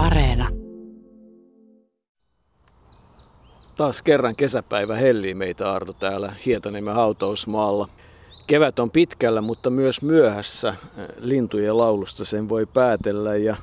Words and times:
Areena. 0.00 0.48
Taas 3.76 4.02
kerran 4.02 4.36
kesäpäivä 4.36 4.96
hellii 4.96 5.34
meitä 5.34 5.72
Arto 5.72 5.92
täällä 5.92 6.32
Hietaniemen 6.46 6.94
hautausmaalla. 6.94 7.88
Kevät 8.46 8.78
on 8.78 8.90
pitkällä, 8.90 9.40
mutta 9.40 9.70
myös 9.70 10.02
myöhässä. 10.02 10.74
Lintujen 11.18 11.78
laulusta 11.78 12.24
sen 12.24 12.48
voi 12.48 12.66
päätellä 12.66 13.36
ja 13.36 13.56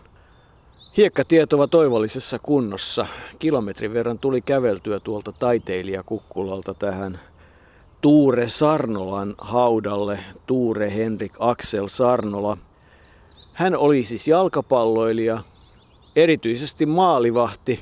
Hiekkatiet 0.97 1.53
ovat 1.53 1.71
toivollisessa 1.71 2.39
kunnossa. 2.39 3.07
Kilometrin 3.39 3.93
verran 3.93 4.19
tuli 4.19 4.41
käveltyä 4.41 4.99
tuolta 4.99 5.31
taiteilijakukkulalta 5.31 6.73
tähän 6.73 7.19
Tuure 8.01 8.49
Sarnolan 8.49 9.35
haudalle. 9.37 10.19
Tuure 10.45 10.95
Henrik 10.95 11.33
Axel 11.39 11.87
Sarnola. 11.87 12.57
Hän 13.53 13.75
oli 13.75 14.03
siis 14.03 14.27
jalkapalloilija, 14.27 15.43
erityisesti 16.17 16.85
maalivahti. 16.85 17.79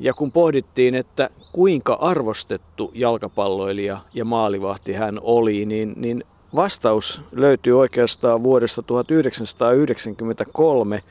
Ja 0.00 0.14
kun 0.14 0.32
pohdittiin, 0.32 0.94
että 0.94 1.30
kuinka 1.52 1.98
arvostettu 2.00 2.90
jalkapalloilija 2.94 3.98
ja 4.14 4.24
maalivahti 4.24 4.92
hän 4.92 5.18
oli, 5.22 5.66
niin, 5.66 5.94
niin 5.96 6.24
vastaus 6.54 7.22
löytyy 7.32 7.78
oikeastaan 7.78 8.44
vuodesta 8.44 8.82
1993. 8.82 11.02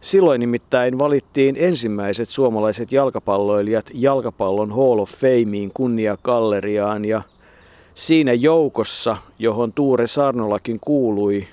Silloin 0.00 0.40
nimittäin 0.40 0.98
valittiin 0.98 1.56
ensimmäiset 1.58 2.28
suomalaiset 2.28 2.92
jalkapalloilijat 2.92 3.90
jalkapallon 3.94 4.70
Hall 4.70 4.98
of 4.98 5.10
Fameen 5.10 5.70
kunniakalleriaan 5.74 7.04
ja 7.04 7.22
siinä 7.94 8.32
joukossa, 8.32 9.16
johon 9.38 9.72
Tuure 9.72 10.06
Sarnolakin 10.06 10.78
kuului, 10.80 11.48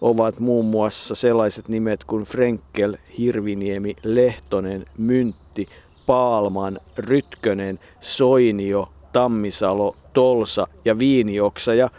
ovat 0.00 0.40
muun 0.40 0.64
muassa 0.64 1.14
sellaiset 1.14 1.68
nimet 1.68 2.04
kuin 2.04 2.24
Frenkel, 2.24 2.96
Hirviniemi, 3.18 3.96
Lehtonen, 4.04 4.86
Myntti, 4.98 5.68
Paalman, 6.06 6.80
Rytkönen, 6.98 7.78
Soinio, 8.00 8.88
Tammisalo, 9.12 9.96
Tolsa 10.12 10.66
ja 10.84 10.98
Viinioksa. 10.98 11.74
Ja 11.74 11.90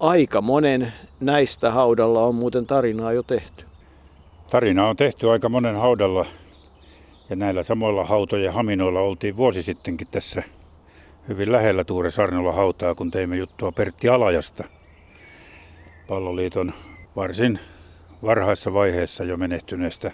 aika 0.00 0.40
monen 0.40 0.92
näistä 1.20 1.70
haudalla 1.70 2.24
on 2.24 2.34
muuten 2.34 2.66
tarinaa 2.66 3.12
jo 3.12 3.22
tehty. 3.22 3.64
Tarina 4.50 4.88
on 4.88 4.96
tehty 4.96 5.30
aika 5.30 5.48
monen 5.48 5.76
haudalla 5.76 6.26
ja 7.30 7.36
näillä 7.36 7.62
samoilla 7.62 8.04
hautojen 8.04 8.52
haminoilla 8.52 9.00
oltiin 9.00 9.36
vuosi 9.36 9.62
sittenkin 9.62 10.06
tässä 10.10 10.42
hyvin 11.28 11.52
lähellä 11.52 11.84
Tuure 11.84 12.10
Sarnola 12.10 12.52
hautaa, 12.52 12.94
kun 12.94 13.10
teimme 13.10 13.36
juttua 13.36 13.72
Pertti 13.72 14.08
Alajasta, 14.08 14.64
palloliiton 16.08 16.72
varsin 17.18 17.58
varhaisessa 18.22 18.74
vaiheessa 18.74 19.24
jo 19.24 19.36
menehtyneestä 19.36 20.10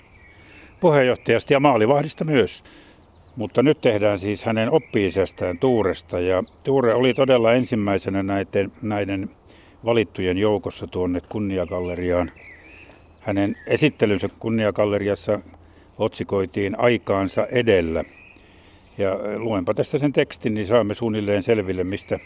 puheenjohtajasta 0.80 1.52
ja 1.52 1.60
maalivahdista 1.60 2.24
myös. 2.24 2.64
Mutta 3.36 3.62
nyt 3.62 3.80
tehdään 3.80 4.18
siis 4.18 4.44
hänen 4.44 4.70
oppi 4.70 5.10
Tuuresta 5.60 6.20
ja 6.20 6.42
Tuure 6.64 6.94
oli 6.94 7.14
todella 7.14 7.52
ensimmäisenä 7.52 8.22
näiden, 8.22 8.72
näiden 8.82 9.30
valittujen 9.84 10.38
joukossa 10.38 10.86
tuonne 10.86 11.20
kunniagalleriaan. 11.28 12.32
Hänen 13.20 13.56
esittelynsä 13.66 14.28
kunniagalleriassa 14.38 15.40
otsikoitiin 15.98 16.80
aikaansa 16.80 17.46
edellä. 17.46 18.04
Ja 18.98 19.18
luenpa 19.36 19.74
tästä 19.74 19.98
sen 19.98 20.12
tekstin, 20.12 20.54
niin 20.54 20.66
saamme 20.66 20.94
suunnilleen 20.94 21.42
selville, 21.42 21.84
mistä 21.84 22.18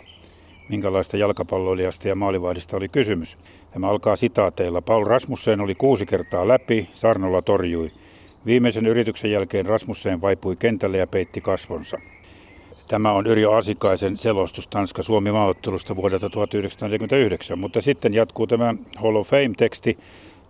minkälaista 0.68 1.16
jalkapalloilijasta 1.16 2.08
ja 2.08 2.14
maalivahdista 2.14 2.76
oli 2.76 2.88
kysymys. 2.88 3.36
Tämä 3.70 3.88
alkaa 3.88 4.16
sitaateilla. 4.16 4.82
Paul 4.82 5.04
Rasmussen 5.04 5.60
oli 5.60 5.74
kuusi 5.74 6.06
kertaa 6.06 6.48
läpi, 6.48 6.88
Sarnolla 6.92 7.42
torjui. 7.42 7.90
Viimeisen 8.46 8.86
yrityksen 8.86 9.30
jälkeen 9.30 9.66
Rasmussen 9.66 10.20
vaipui 10.20 10.56
kentälle 10.56 10.98
ja 10.98 11.06
peitti 11.06 11.40
kasvonsa. 11.40 11.98
Tämä 12.88 13.12
on 13.12 13.26
Yrjö 13.26 13.56
Asikaisen 13.56 14.16
selostus 14.16 14.66
Tanska-Suomi 14.66 15.32
maaottelusta 15.32 15.96
vuodelta 15.96 16.30
1949, 16.30 17.58
mutta 17.58 17.80
sitten 17.80 18.14
jatkuu 18.14 18.46
tämä 18.46 18.74
Hall 18.96 19.16
of 19.16 19.28
Fame-teksti. 19.28 19.98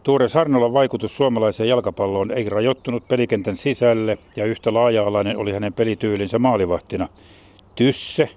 Tuure 0.02 0.28
Sarnolan 0.28 0.72
vaikutus 0.72 1.16
suomalaiseen 1.16 1.68
jalkapalloon 1.68 2.30
ei 2.30 2.48
rajoittunut 2.48 3.08
pelikentän 3.08 3.56
sisälle 3.56 4.18
ja 4.36 4.44
yhtä 4.44 4.74
laaja-alainen 4.74 5.36
oli 5.36 5.52
hänen 5.52 5.72
pelityylinsä 5.72 6.38
maalivahtina. 6.38 7.08
Tysse, 7.74 8.28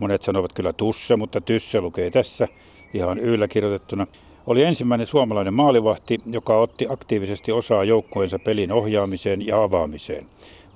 monet 0.00 0.22
sanovat 0.22 0.52
kyllä 0.52 0.72
Tusse, 0.72 1.16
mutta 1.16 1.40
Tysse 1.40 1.80
lukee 1.80 2.10
tässä 2.10 2.48
ihan 2.94 3.18
yllä 3.18 3.48
kirjoitettuna, 3.48 4.06
oli 4.46 4.62
ensimmäinen 4.62 5.06
suomalainen 5.06 5.54
maalivahti, 5.54 6.20
joka 6.26 6.56
otti 6.56 6.86
aktiivisesti 6.88 7.52
osaa 7.52 7.84
joukkueensa 7.84 8.38
pelin 8.38 8.72
ohjaamiseen 8.72 9.46
ja 9.46 9.62
avaamiseen. 9.62 10.26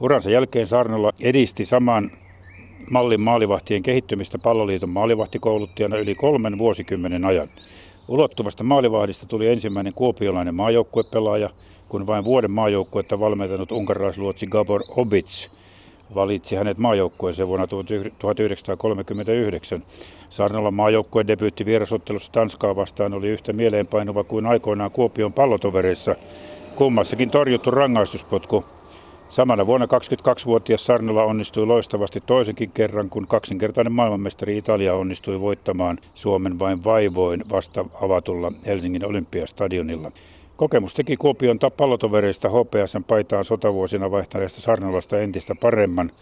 Uransa 0.01 0.31
jälkeen 0.31 0.67
Sarnola 0.67 1.13
edisti 1.23 1.65
saman 1.65 2.11
mallin 2.91 3.21
maalivahtien 3.21 3.83
kehittymistä 3.83 4.39
palloliiton 4.39 4.89
maalivahtikouluttajana 4.89 5.97
yli 5.97 6.15
kolmen 6.15 6.59
vuosikymmenen 6.59 7.25
ajan. 7.25 7.49
Ulottuvasta 8.09 8.65
maalivahdista 8.65 9.27
tuli 9.27 9.49
ensimmäinen 9.49 9.93
kuopiolainen 9.93 10.55
maajoukkuepelaaja, 10.55 11.51
kun 11.89 12.07
vain 12.07 12.25
vuoden 12.25 12.51
maajoukkuetta 12.51 13.21
valmentanut 13.21 13.73
unkaraisluotsi 13.73 14.47
Gabor 14.47 14.83
Obic 14.89 15.49
valitsi 16.15 16.57
hänet 16.57 16.79
maajoukkueeseen 16.79 17.49
vuonna 17.49 17.67
1939. 17.67 19.83
Sarnolan 20.31 20.75
maajoukkueen 20.75 21.29
debyytti 21.29 21.67
vierasottelussa 21.67 22.33
Tanskaa 22.33 22.77
vastaan 22.77 23.15
oli 23.15 23.29
yhtä 23.29 23.53
mieleenpainuva 23.53 24.25
kuin 24.25 24.47
aikoinaan 24.47 24.91
Kuopion 24.91 25.33
pallotovereissa. 25.33 26.17
Kummassakin 26.77 27.31
torjuttu 27.31 27.71
rangaistuspotku. 27.71 28.65
Samana 29.29 29.67
vuonna 29.67 29.87
22-vuotias 29.87 30.87
Sarnola 30.87 31.25
onnistui 31.25 31.67
loistavasti 31.67 32.23
toisenkin 32.27 32.71
kerran, 32.71 33.11
kun 33.11 33.27
kaksinkertainen 33.27 33.93
maailmanmestari 33.93 34.59
Italia 34.59 34.95
onnistui 34.95 35.41
voittamaan 35.41 35.99
Suomen 36.15 36.59
vain 36.59 36.85
vaivoin 36.85 37.45
vasta 37.51 37.85
avatulla 38.03 38.53
Helsingin 38.67 39.07
Olympiastadionilla. 39.07 40.13
Kokemus 40.57 40.95
teki 40.95 41.17
Kuopion 41.17 41.59
pallotovereista 41.77 42.49
HPSn 42.49 43.05
paitaan 43.05 43.45
sotavuosina 43.45 44.11
vaihtaneesta 44.11 44.61
Sarnolasta 44.61 45.19
entistä 45.19 45.55
paremman. 45.55 46.13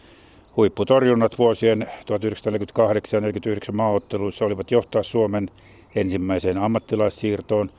Huipputorjunnat 0.57 1.39
vuosien 1.39 1.79
1948 1.79 3.17
ja 3.17 3.21
1949 3.21 3.77
maaotteluissa 3.77 4.45
olivat 4.45 4.71
johtaa 4.71 5.03
Suomen 5.03 5.51
ensimmäiseen 5.95 6.59
ammattilaissiirtoon, 6.59 7.71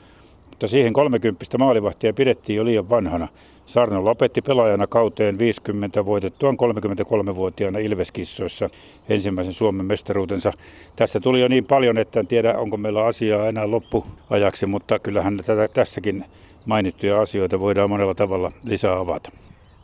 mutta 0.50 0.68
siihen 0.68 0.94
30 0.94 1.58
maalivahtia 1.58 2.14
pidettiin 2.14 2.58
jo 2.58 2.66
liian 2.66 2.90
vanhana. 2.90 3.28
Sarno 3.66 4.06
lopetti 4.06 4.42
pelaajana 4.42 4.88
kauteen 4.88 5.38
50 5.38 6.06
voitettuaan 6.06 6.58
33-vuotiaana 6.58 7.80
Ilveskissoissa 7.80 8.70
ensimmäisen 9.10 9.54
Suomen 9.54 9.86
mestaruutensa. 9.86 10.52
Tässä 10.96 11.20
tuli 11.20 11.42
jo 11.42 11.48
niin 11.48 11.66
paljon, 11.66 11.98
että 11.98 12.20
en 12.20 12.28
tiedä 12.28 12.58
onko 12.58 12.78
meillä 12.78 13.06
asiaa 13.06 13.48
enää 13.48 13.72
loppuajaksi, 13.72 14.66
mutta 14.66 15.00
kyllähän 15.00 15.38
tätä, 15.46 15.68
tässäkin 15.68 16.26
mainittuja 16.66 17.22
asioita 17.22 17.60
voidaan 17.60 17.90
monella 17.90 18.16
tavalla 18.16 18.52
lisää 18.64 19.00
avata. 19.00 19.32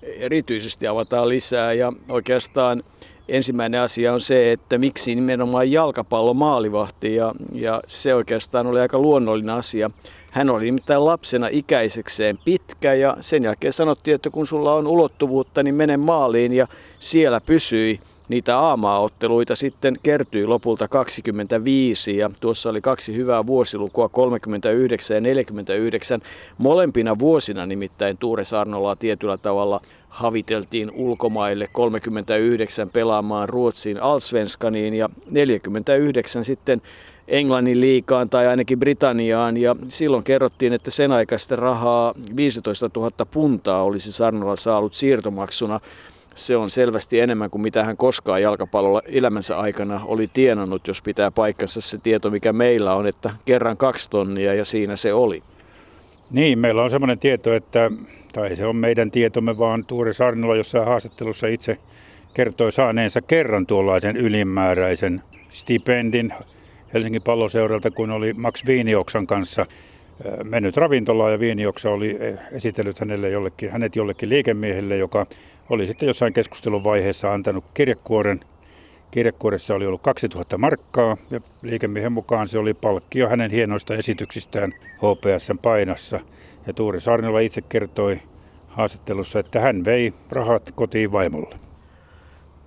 Erityisesti 0.04 0.88
avataan 0.88 1.30
lisää 1.30 1.74
ja 1.74 1.94
oikeastaan 2.10 2.84
ensimmäinen 3.28 3.82
asia 3.82 4.14
on 4.14 4.22
se, 4.22 4.52
että 4.52 4.78
miksi 4.78 5.16
nimenomaan 5.16 5.72
jalkapallo 5.72 6.34
maalivahti 6.34 7.16
ja, 7.16 7.34
ja 7.54 7.82
se 7.86 8.16
oikeastaan 8.16 8.68
oli 8.68 8.80
aika 8.80 9.00
luonnollinen 9.00 9.56
asia. 9.56 9.92
Hän 10.32 10.50
oli 10.50 10.66
nimittäin 10.66 11.06
lapsena 11.06 11.48
ikäisekseen 11.52 12.40
pitkä 12.46 12.94
ja 12.94 13.18
sen 13.20 13.44
jälkeen 13.44 13.74
sanottiin, 13.74 14.16
että 14.16 14.30
kun 14.30 14.48
sulla 14.48 14.74
on 14.74 14.88
ulottuvuutta, 14.88 15.64
niin 15.64 15.76
mene 15.76 15.98
maaliin 15.98 16.54
ja 16.54 16.68
siellä 17.00 17.42
pysyi. 17.42 18.00
Niitä 18.30 18.58
aamaaotteluita 18.60 19.56
sitten 19.56 20.00
kertyi 20.04 20.46
lopulta 20.46 20.88
25 20.88 22.18
ja 22.18 22.30
tuossa 22.40 22.70
oli 22.70 22.82
kaksi 22.82 23.16
hyvää 23.16 23.46
vuosilukua 23.48 24.10
39 24.10 25.16
ja 25.16 25.22
49. 25.22 26.22
Molempina 26.58 27.20
vuosina 27.20 27.66
nimittäin 27.66 28.18
Tuure 28.18 28.44
Sarnolaa 28.46 28.96
tietyllä 28.96 29.38
tavalla 29.38 29.82
haviteltiin 30.10 30.92
ulkomaille 30.92 31.70
39 31.74 32.90
pelaamaan 32.90 33.50
Ruotsiin 33.50 34.02
Alsvenskaniin 34.02 34.94
ja 34.94 35.10
49 35.32 36.46
sitten 36.46 36.82
Englannin 37.30 37.82
liikaan 37.82 38.30
tai 38.30 38.48
ainakin 38.48 38.80
Britanniaan 38.80 39.58
ja 39.58 39.76
silloin 39.88 40.24
kerrottiin, 40.24 40.74
että 40.74 40.92
sen 40.92 41.12
aikaista 41.12 41.56
rahaa 41.56 42.14
15 42.36 42.90
000 42.96 43.12
puntaa 43.32 43.84
olisi 43.84 44.12
Sarnola 44.12 44.56
saanut 44.56 44.94
siirtomaksuna. 44.94 45.80
Se 46.36 46.58
on 46.58 46.70
selvästi 46.70 47.20
enemmän 47.20 47.50
kuin 47.50 47.62
mitä 47.62 47.84
hän 47.84 47.98
koskaan 47.98 48.42
jalkapallolla 48.42 49.02
elämänsä 49.06 49.58
aikana 49.58 50.02
oli 50.06 50.30
tienannut, 50.34 50.88
jos 50.88 51.02
pitää 51.02 51.32
paikkansa 51.32 51.82
se 51.82 51.98
tieto, 51.98 52.30
mikä 52.30 52.54
meillä 52.54 52.96
on, 52.96 53.08
että 53.08 53.30
kerran 53.46 53.78
kaksi 53.78 54.10
tonnia 54.10 54.54
ja 54.54 54.66
siinä 54.66 54.96
se 54.96 55.14
oli. 55.14 55.44
Niin, 56.32 56.60
meillä 56.60 56.84
on 56.84 56.90
semmoinen 56.90 57.20
tieto, 57.20 57.54
että, 57.54 57.92
tai 58.34 58.56
se 58.56 58.66
on 58.66 58.76
meidän 58.76 59.12
tietomme, 59.12 59.58
vaan 59.58 59.86
Tuuri 59.86 60.14
Sarnola 60.14 60.56
jossain 60.56 60.86
haastattelussa 60.86 61.48
itse 61.48 61.78
kertoi 62.34 62.72
saaneensa 62.72 63.22
kerran 63.22 63.66
tuollaisen 63.66 64.18
ylimääräisen 64.18 65.22
stipendin 65.50 66.34
Helsingin 66.94 67.22
palloseuralta, 67.22 67.92
kun 67.92 68.12
oli 68.12 68.34
Max 68.34 68.66
Viinioksan 68.66 69.28
kanssa 69.28 69.66
mennyt 70.44 70.78
ravintolaan 70.78 71.32
ja 71.32 71.40
Viinioksa 71.40 71.90
oli 71.90 72.18
esitellyt 72.52 73.00
hänelle 73.00 73.30
jollekin, 73.30 73.72
hänet 73.72 73.96
jollekin 73.96 74.30
liikemiehelle, 74.30 74.98
joka 74.98 75.26
oli 75.70 75.88
sitten 75.88 76.08
jossain 76.08 76.34
keskustelun 76.34 76.84
vaiheessa 76.84 77.34
antanut 77.34 77.64
kirjekuoren. 77.74 78.40
Kirjekuoressa 79.12 79.76
oli 79.76 79.86
ollut 79.86 80.02
2000 80.02 80.58
markkaa 80.58 81.18
ja 81.32 81.42
liikemiehen 81.62 82.12
mukaan 82.12 82.48
se 82.48 82.60
oli 82.60 82.74
palkkio 82.74 83.30
hänen 83.30 83.52
hienoista 83.52 83.96
esityksistään 83.96 84.74
HPSn 84.96 85.58
painassa. 85.58 86.20
Ja 86.68 86.74
Tuuri 86.74 87.02
Sarnila 87.02 87.40
itse 87.40 87.62
kertoi 87.62 88.20
haastattelussa, 88.68 89.40
että 89.40 89.60
hän 89.60 89.86
vei 89.86 90.14
rahat 90.30 90.72
kotiin 90.76 91.12
vaimolle. 91.12 91.69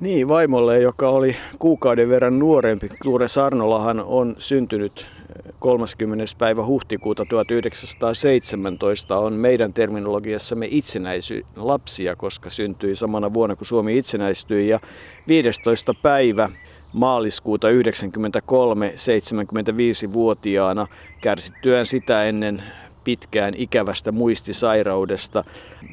Niin, 0.02 0.28
vaimolle, 0.28 0.78
joka 0.78 1.08
oli 1.08 1.36
kuukauden 1.58 2.08
verran 2.08 2.38
nuorempi. 2.38 2.90
Tuure 3.02 3.28
Sarnolahan 3.28 4.00
on 4.00 4.36
syntynyt 4.38 5.06
30. 5.58 6.24
päivä 6.38 6.66
huhtikuuta 6.66 7.24
1917 7.28 9.18
on 9.18 9.32
meidän 9.32 9.72
terminologiassamme 9.72 10.66
itsenäisy 10.70 11.46
lapsia, 11.56 12.16
koska 12.16 12.50
syntyi 12.50 12.96
samana 12.96 13.34
vuonna 13.34 13.56
kuin 13.56 13.68
Suomi 13.68 13.98
itsenäistyi. 13.98 14.68
Ja 14.68 14.80
15. 15.28 15.94
päivä 15.94 16.50
maaliskuuta 16.92 17.66
1993 17.68 18.94
75-vuotiaana 18.96 20.86
kärsittyään 21.20 21.86
sitä 21.86 22.24
ennen 22.24 22.62
pitkään 23.04 23.54
ikävästä 23.56 24.12
muistisairaudesta. 24.12 25.44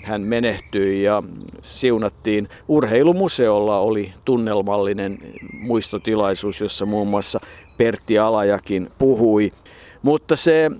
Hän 0.03 0.21
menehtyi 0.21 1.03
ja 1.03 1.23
siunattiin. 1.61 2.49
Urheilumuseolla 2.67 3.79
oli 3.79 4.13
tunnelmallinen 4.25 5.17
muistotilaisuus, 5.53 6.61
jossa 6.61 6.85
muun 6.85 7.07
muassa 7.07 7.39
Pertti 7.77 8.19
Alajakin 8.19 8.91
puhui. 8.97 9.51
Mutta 10.01 10.35
se 10.35 10.71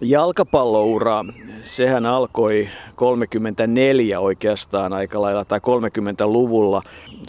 jalkapalloura, 0.00 1.24
sehän 1.60 2.06
alkoi 2.06 2.68
34 2.94 4.20
oikeastaan 4.20 4.92
aika 4.92 5.22
lailla 5.22 5.44
tai 5.44 5.58
30-luvulla 5.58 6.82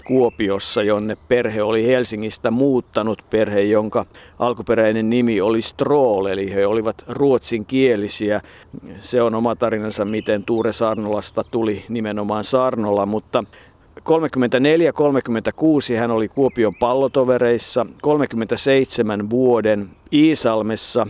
Kuopiossa, 0.06 0.84
jonne 0.84 1.18
perhe 1.28 1.63
oli 1.63 1.88
Helsingistä 1.88 2.51
muuttanut, 2.51 3.25
perhe, 3.30 3.62
jonka 3.62 4.06
alkuperäinen 4.39 5.10
nimi 5.10 5.42
oli 5.42 5.62
Stroll, 5.62 6.25
eli 6.25 6.54
he 6.54 6.66
olivat 6.66 7.04
ruotsinkielisiä. 7.07 8.42
Se 9.00 9.22
on 9.22 9.36
oma 9.36 9.56
tarinansa, 9.56 10.06
miten 10.06 10.44
Tuure 10.44 10.74
Sarnolasta 10.74 11.44
tuli 11.44 11.86
nimenomaan 11.89 12.44
Sarnola, 12.44 13.06
mutta 13.06 13.44
34-36 14.07 15.98
hän 15.98 16.12
oli 16.12 16.27
Kuopion 16.27 16.75
pallotovereissa, 16.75 17.86
37 18.01 19.30
vuoden 19.30 19.89
Iisalmessa 20.13 21.07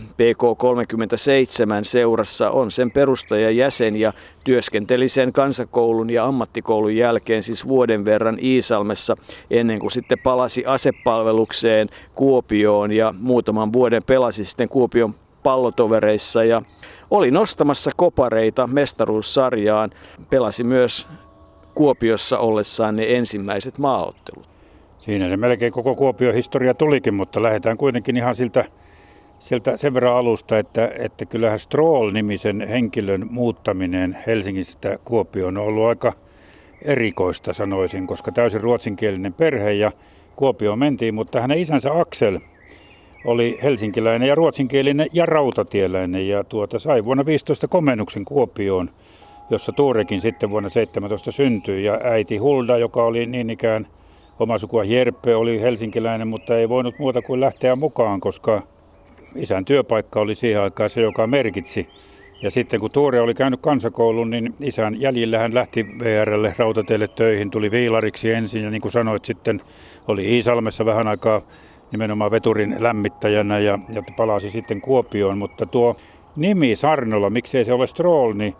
seurassa 1.82 2.50
on 2.50 2.70
sen 2.70 2.90
perustajajäsen 2.90 3.96
ja 3.96 4.12
työskenteli 4.44 5.08
sen 5.08 5.32
kansakoulun 5.32 6.10
ja 6.10 6.24
ammattikoulun 6.24 6.96
jälkeen 6.96 7.42
siis 7.42 7.68
vuoden 7.68 8.04
verran 8.04 8.38
Iisalmessa 8.42 9.16
ennen 9.50 9.78
kuin 9.78 9.90
sitten 9.90 10.18
palasi 10.18 10.66
asepalvelukseen 10.66 11.88
Kuopioon 12.14 12.92
ja 12.92 13.14
muutaman 13.18 13.72
vuoden 13.72 14.02
pelasi 14.02 14.44
sitten 14.44 14.68
Kuopion 14.68 15.14
pallotovereissa 15.42 16.44
ja 16.44 16.62
oli 17.10 17.30
nostamassa 17.30 17.90
kopareita 17.96 18.66
mestaruussarjaan. 18.66 19.90
Pelasi 20.30 20.64
myös 20.64 21.06
Kuopiossa 21.78 22.38
ollessaan 22.38 22.96
ne 22.96 23.16
ensimmäiset 23.16 23.78
maaottelut. 23.78 24.48
Siinä 24.98 25.28
se 25.28 25.36
melkein 25.36 25.72
koko 25.72 25.94
Kuopion 25.94 26.34
historia 26.34 26.74
tulikin, 26.74 27.14
mutta 27.14 27.42
lähdetään 27.42 27.76
kuitenkin 27.76 28.16
ihan 28.16 28.34
siltä, 28.34 28.64
siltä 29.38 29.76
sen 29.76 29.94
verran 29.94 30.16
alusta, 30.16 30.58
että, 30.58 30.90
että 30.98 31.26
kyllähän 31.26 31.58
Stroll-nimisen 31.58 32.68
henkilön 32.68 33.26
muuttaminen 33.30 34.18
Helsingistä 34.26 34.98
Kuopioon 35.04 35.56
on 35.56 35.64
ollut 35.64 35.86
aika 35.86 36.12
erikoista 36.82 37.52
sanoisin, 37.52 38.06
koska 38.06 38.32
täysin 38.32 38.60
ruotsinkielinen 38.60 39.34
perhe 39.34 39.72
ja 39.72 39.92
Kuopio 40.36 40.76
mentiin, 40.76 41.14
mutta 41.14 41.40
hänen 41.40 41.58
isänsä 41.58 42.00
Aksel 42.00 42.40
oli 43.24 43.58
helsinkiläinen 43.62 44.28
ja 44.28 44.34
ruotsinkielinen 44.34 45.08
ja 45.12 45.26
rautatieläinen 45.26 46.28
ja 46.28 46.44
tuota, 46.44 46.78
sai 46.78 47.04
vuonna 47.04 47.26
15 47.26 47.68
komennuksen 47.68 48.24
Kuopioon– 48.24 48.90
jossa 49.50 49.72
Tuurekin 49.72 50.20
sitten 50.20 50.50
vuonna 50.50 50.68
17 50.68 51.32
syntyi. 51.32 51.84
Ja 51.84 52.00
äiti 52.04 52.36
Hulda, 52.36 52.78
joka 52.78 53.04
oli 53.04 53.26
niin 53.26 53.50
ikään 53.50 53.86
oma 54.38 54.58
sukua 54.58 54.84
Jerppe, 54.84 55.36
oli 55.36 55.60
helsinkiläinen, 55.60 56.28
mutta 56.28 56.58
ei 56.58 56.68
voinut 56.68 56.98
muuta 56.98 57.22
kuin 57.22 57.40
lähteä 57.40 57.76
mukaan, 57.76 58.20
koska 58.20 58.62
isän 59.36 59.64
työpaikka 59.64 60.20
oli 60.20 60.34
siihen 60.34 60.62
aikaan 60.62 60.90
se, 60.90 61.00
joka 61.00 61.26
merkitsi. 61.26 61.88
Ja 62.42 62.50
sitten 62.50 62.80
kun 62.80 62.90
Tuure 62.90 63.20
oli 63.20 63.34
käynyt 63.34 63.60
kansakoulun, 63.60 64.30
niin 64.30 64.54
isän 64.60 65.00
jäljillä 65.00 65.38
hän 65.38 65.54
lähti 65.54 65.86
VRlle 65.98 66.54
rautateille 66.58 67.08
töihin, 67.08 67.50
tuli 67.50 67.70
viilariksi 67.70 68.32
ensin 68.32 68.64
ja 68.64 68.70
niin 68.70 68.80
kuin 68.80 68.92
sanoit 68.92 69.24
sitten 69.24 69.62
oli 70.08 70.34
Iisalmessa 70.34 70.84
vähän 70.84 71.08
aikaa 71.08 71.42
nimenomaan 71.92 72.30
veturin 72.30 72.76
lämmittäjänä 72.78 73.58
ja, 73.58 73.78
ja 73.92 74.02
palasi 74.16 74.50
sitten 74.50 74.80
Kuopioon, 74.80 75.38
mutta 75.38 75.66
tuo 75.66 75.96
nimi 76.36 76.76
Sarnola, 76.76 77.30
miksei 77.30 77.64
se 77.64 77.72
ole 77.72 77.86
Stroll, 77.86 78.34
niin 78.34 78.54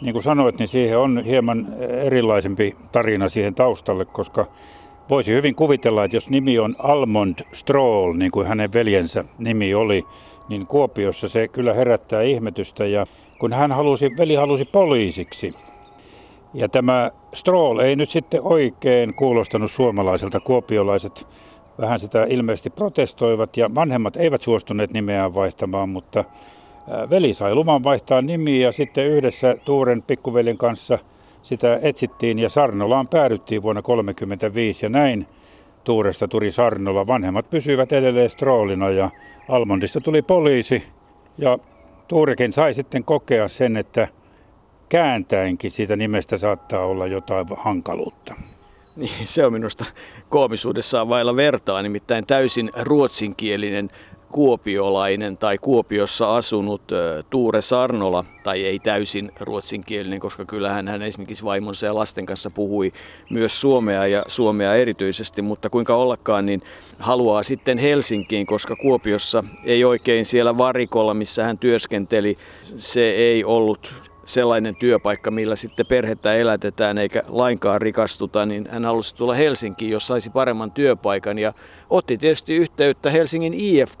niin 0.00 0.12
kuin 0.12 0.22
sanoit, 0.22 0.58
niin 0.58 0.68
siihen 0.68 0.98
on 0.98 1.24
hieman 1.24 1.66
erilaisempi 2.04 2.76
tarina 2.92 3.28
siihen 3.28 3.54
taustalle, 3.54 4.04
koska 4.04 4.46
voisi 5.10 5.32
hyvin 5.32 5.54
kuvitella, 5.54 6.04
että 6.04 6.16
jos 6.16 6.30
nimi 6.30 6.58
on 6.58 6.76
Almond 6.78 7.38
Stroll, 7.52 8.14
niin 8.14 8.30
kuin 8.30 8.46
hänen 8.46 8.72
veljensä 8.72 9.24
nimi 9.38 9.74
oli, 9.74 10.04
niin 10.48 10.66
Kuopiossa 10.66 11.28
se 11.28 11.48
kyllä 11.48 11.74
herättää 11.74 12.22
ihmetystä. 12.22 12.86
Ja 12.86 13.06
kun 13.38 13.52
hän 13.52 13.72
halusi, 13.72 14.10
veli 14.18 14.34
halusi 14.34 14.64
poliisiksi, 14.64 15.54
ja 16.54 16.68
tämä 16.68 17.10
Stroll 17.34 17.78
ei 17.78 17.96
nyt 17.96 18.10
sitten 18.10 18.40
oikein 18.42 19.14
kuulostanut 19.14 19.70
suomalaiselta. 19.70 20.40
Kuopiolaiset 20.40 21.26
vähän 21.80 21.98
sitä 21.98 22.26
ilmeisesti 22.28 22.70
protestoivat 22.70 23.56
ja 23.56 23.74
vanhemmat 23.74 24.16
eivät 24.16 24.42
suostuneet 24.42 24.92
nimeään 24.92 25.34
vaihtamaan, 25.34 25.88
mutta 25.88 26.24
Veli 27.10 27.34
sai 27.34 27.54
luvan 27.54 27.84
vaihtaa 27.84 28.22
nimiä 28.22 28.66
ja 28.66 28.72
sitten 28.72 29.06
yhdessä 29.06 29.56
Tuuren 29.64 30.02
pikkuveljen 30.02 30.58
kanssa 30.58 30.98
sitä 31.42 31.78
etsittiin 31.82 32.38
ja 32.38 32.48
Sarnolaan 32.48 33.08
päädyttiin 33.08 33.62
vuonna 33.62 33.82
1935 33.82 34.86
ja 34.86 34.90
näin 34.90 35.26
Tuuresta 35.84 36.28
tuli 36.28 36.50
Sarnola. 36.50 37.06
Vanhemmat 37.06 37.50
pysyivät 37.50 37.92
edelleen 37.92 38.30
Stroolina 38.30 38.90
ja 38.90 39.10
Almondista 39.48 40.00
tuli 40.00 40.22
poliisi 40.22 40.82
ja 41.38 41.58
Tuurekin 42.08 42.52
sai 42.52 42.74
sitten 42.74 43.04
kokea 43.04 43.48
sen, 43.48 43.76
että 43.76 44.08
kääntäenkin 44.88 45.70
siitä 45.70 45.96
nimestä 45.96 46.38
saattaa 46.38 46.86
olla 46.86 47.06
jotain 47.06 47.46
hankaluutta. 47.56 48.34
Niin, 48.96 49.26
se 49.26 49.46
on 49.46 49.52
minusta 49.52 49.84
koomisuudessaan 50.28 51.08
vailla 51.08 51.36
vertaa, 51.36 51.82
nimittäin 51.82 52.26
täysin 52.26 52.70
ruotsinkielinen 52.82 53.90
kuopiolainen 54.32 55.36
tai 55.36 55.58
Kuopiossa 55.58 56.36
asunut 56.36 56.82
Tuure 57.30 57.60
Sarnola, 57.60 58.24
tai 58.42 58.64
ei 58.64 58.78
täysin 58.78 59.32
ruotsinkielinen, 59.40 60.20
koska 60.20 60.44
kyllähän 60.44 60.88
hän 60.88 61.02
esimerkiksi 61.02 61.44
vaimonsa 61.44 61.86
ja 61.86 61.94
lasten 61.94 62.26
kanssa 62.26 62.50
puhui 62.50 62.92
myös 63.30 63.60
suomea 63.60 64.06
ja 64.06 64.24
suomea 64.28 64.74
erityisesti, 64.74 65.42
mutta 65.42 65.70
kuinka 65.70 65.96
ollakaan, 65.96 66.46
niin 66.46 66.62
haluaa 66.98 67.42
sitten 67.42 67.78
Helsinkiin, 67.78 68.46
koska 68.46 68.76
Kuopiossa 68.76 69.44
ei 69.64 69.84
oikein 69.84 70.24
siellä 70.24 70.58
varikolla, 70.58 71.14
missä 71.14 71.44
hän 71.44 71.58
työskenteli, 71.58 72.38
se 72.62 73.10
ei 73.10 73.44
ollut 73.44 74.07
sellainen 74.28 74.76
työpaikka, 74.76 75.30
millä 75.30 75.56
sitten 75.56 75.86
perhettä 75.86 76.34
elätetään 76.34 76.98
eikä 76.98 77.22
lainkaan 77.28 77.80
rikastuta, 77.80 78.46
niin 78.46 78.68
hän 78.70 78.84
halusi 78.84 79.14
tulla 79.14 79.34
Helsinkiin, 79.34 79.90
jos 79.90 80.06
saisi 80.06 80.30
paremman 80.30 80.70
työpaikan 80.70 81.38
ja 81.38 81.52
otti 81.90 82.18
tietysti 82.18 82.56
yhteyttä 82.56 83.10
Helsingin 83.10 83.54
IFK. 83.54 84.00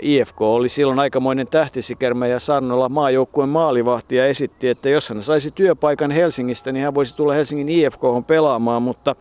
IFK 0.00 0.42
oli 0.42 0.68
silloin 0.68 0.98
aikamoinen 0.98 1.46
tähtisikermä 1.46 2.26
ja 2.26 2.40
Sannolla 2.40 2.88
maajoukkueen 2.88 3.48
maalivahti 3.48 4.16
ja 4.16 4.26
esitti, 4.26 4.68
että 4.68 4.88
jos 4.88 5.08
hän 5.08 5.22
saisi 5.22 5.50
työpaikan 5.50 6.10
Helsingistä, 6.10 6.72
niin 6.72 6.84
hän 6.84 6.94
voisi 6.94 7.16
tulla 7.16 7.34
Helsingin 7.34 7.68
IFK 7.68 8.00
pelaamaan, 8.26 8.82
mutta 8.82 9.16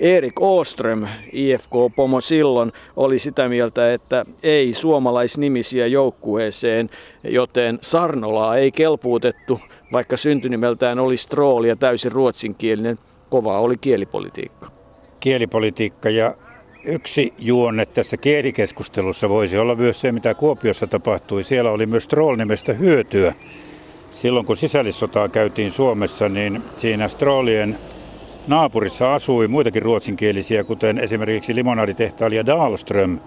Erik 0.00 0.40
Åström, 0.40 1.06
IFK-pomo 1.32 2.20
silloin, 2.20 2.72
oli 2.96 3.18
sitä 3.18 3.48
mieltä, 3.48 3.92
että 3.92 4.24
ei 4.42 4.74
suomalaisnimisiä 4.74 5.86
joukkueeseen, 5.86 6.90
joten 7.24 7.78
Sarnolaa 7.82 8.56
ei 8.56 8.72
kelpuutettu, 8.72 9.60
vaikka 9.92 10.16
syntynimeltään 10.16 10.98
oli 10.98 11.16
Stroll 11.16 11.64
ja 11.64 11.76
täysin 11.76 12.12
ruotsinkielinen. 12.12 12.98
Kova 13.30 13.60
oli 13.60 13.76
kielipolitiikka. 13.76 14.70
Kielipolitiikka 15.20 16.10
ja 16.10 16.34
yksi 16.84 17.34
juonne 17.38 17.86
tässä 17.86 18.16
kielikeskustelussa 18.16 19.28
voisi 19.28 19.58
olla 19.58 19.74
myös 19.74 20.00
se, 20.00 20.12
mitä 20.12 20.34
Kuopiossa 20.34 20.86
tapahtui. 20.86 21.44
Siellä 21.44 21.70
oli 21.70 21.86
myös 21.86 22.04
Stroll-nimestä 22.04 22.72
hyötyä. 22.72 23.34
Silloin 24.10 24.46
kun 24.46 24.56
sisällissotaa 24.56 25.28
käytiin 25.28 25.70
Suomessa, 25.70 26.28
niin 26.28 26.62
siinä 26.76 27.08
Strollien 27.08 27.78
naapurissa 28.46 29.14
asui 29.14 29.48
muitakin 29.48 29.82
ruotsinkielisiä, 29.82 30.64
kuten 30.64 30.98
esimerkiksi 30.98 31.54
limonaditehtailija 31.54 32.46
Dahlström. 32.46 33.18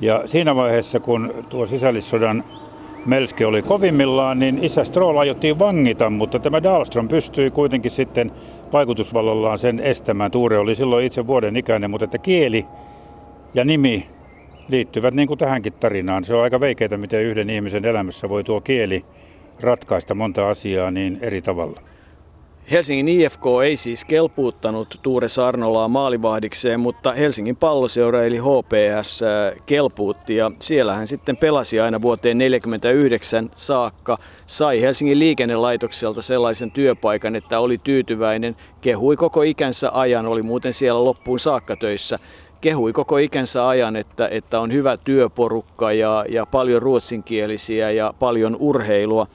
Ja 0.00 0.22
siinä 0.26 0.56
vaiheessa, 0.56 1.00
kun 1.00 1.34
tuo 1.48 1.66
sisällissodan 1.66 2.44
Melske 3.06 3.46
oli 3.46 3.62
kovimmillaan, 3.62 4.38
niin 4.38 4.64
isä 4.64 4.84
Stroll 4.84 5.16
aiottiin 5.18 5.58
vangita, 5.58 6.10
mutta 6.10 6.38
tämä 6.38 6.62
Dahlström 6.62 7.08
pystyi 7.08 7.50
kuitenkin 7.50 7.90
sitten 7.90 8.32
vaikutusvallallaan 8.72 9.58
sen 9.58 9.80
estämään. 9.80 10.30
Tuure 10.30 10.58
oli 10.58 10.74
silloin 10.74 11.06
itse 11.06 11.26
vuoden 11.26 11.56
ikäinen, 11.56 11.90
mutta 11.90 12.04
että 12.04 12.18
kieli 12.18 12.66
ja 13.54 13.64
nimi 13.64 14.06
liittyvät 14.68 15.14
niin 15.14 15.28
kuin 15.28 15.38
tähänkin 15.38 15.72
tarinaan. 15.72 16.24
Se 16.24 16.34
on 16.34 16.42
aika 16.42 16.60
veikeitä, 16.60 16.96
miten 16.96 17.22
yhden 17.22 17.50
ihmisen 17.50 17.84
elämässä 17.84 18.28
voi 18.28 18.44
tuo 18.44 18.60
kieli 18.60 19.04
ratkaista 19.60 20.14
monta 20.14 20.48
asiaa 20.48 20.90
niin 20.90 21.18
eri 21.20 21.42
tavalla. 21.42 21.80
Helsingin 22.70 23.08
IFK 23.08 23.42
ei 23.64 23.76
siis 23.76 24.04
kelpuuttanut 24.04 24.98
Tuure 25.02 25.28
Sarnolaa 25.28 25.88
maalivahdikseen, 25.88 26.80
mutta 26.80 27.12
Helsingin 27.12 27.56
palloseura 27.56 28.24
eli 28.24 28.38
HPS 28.38 29.22
äh, 29.22 29.62
kelpuutti 29.66 30.36
ja 30.36 30.50
siellä 30.60 30.94
hän 30.94 31.06
sitten 31.06 31.36
pelasi 31.36 31.80
aina 31.80 32.02
vuoteen 32.02 32.38
1949 32.38 33.50
saakka. 33.54 34.18
Sai 34.46 34.80
Helsingin 34.80 35.18
liikennelaitokselta 35.18 36.22
sellaisen 36.22 36.70
työpaikan, 36.70 37.36
että 37.36 37.60
oli 37.60 37.78
tyytyväinen, 37.78 38.56
kehui 38.80 39.16
koko 39.16 39.42
ikänsä 39.42 39.90
ajan, 39.92 40.26
oli 40.26 40.42
muuten 40.42 40.72
siellä 40.72 41.04
loppuun 41.04 41.40
saakka 41.40 41.76
töissä 41.76 42.18
kehui 42.60 42.92
koko 42.92 43.18
ikänsä 43.18 43.68
ajan, 43.68 43.96
että, 43.96 44.28
että 44.28 44.60
on 44.60 44.72
hyvä 44.72 44.96
työporukka 44.96 45.92
ja, 45.92 46.24
ja 46.28 46.46
paljon 46.46 46.82
ruotsinkielisiä 46.82 47.90
ja 47.90 48.14
paljon 48.18 48.56
urheilua. 48.60 49.26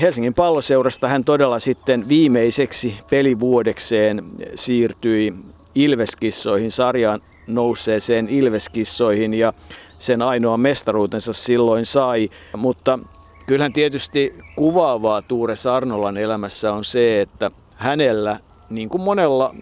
Helsingin 0.00 0.34
palloseurasta 0.34 1.08
hän 1.08 1.24
todella 1.24 1.58
sitten 1.58 2.08
viimeiseksi 2.08 2.98
pelivuodekseen 3.10 4.24
siirtyi 4.54 5.34
Ilveskissoihin, 5.74 6.70
sarjaan 6.70 7.20
nousseeseen 7.46 8.28
Ilveskissoihin 8.28 9.34
ja 9.34 9.52
sen 9.98 10.22
ainoa 10.22 10.56
mestaruutensa 10.56 11.32
silloin 11.32 11.86
sai. 11.86 12.30
Mutta 12.56 12.98
kyllähän 13.46 13.72
tietysti 13.72 14.34
kuvaavaa 14.56 15.22
Tuure 15.22 15.56
Sarnolan 15.56 16.16
elämässä 16.16 16.72
on 16.72 16.84
se, 16.84 17.20
että 17.20 17.50
hänellä, 17.74 18.36
niin 18.70 18.88
kuin 18.88 19.02
monella 19.02 19.54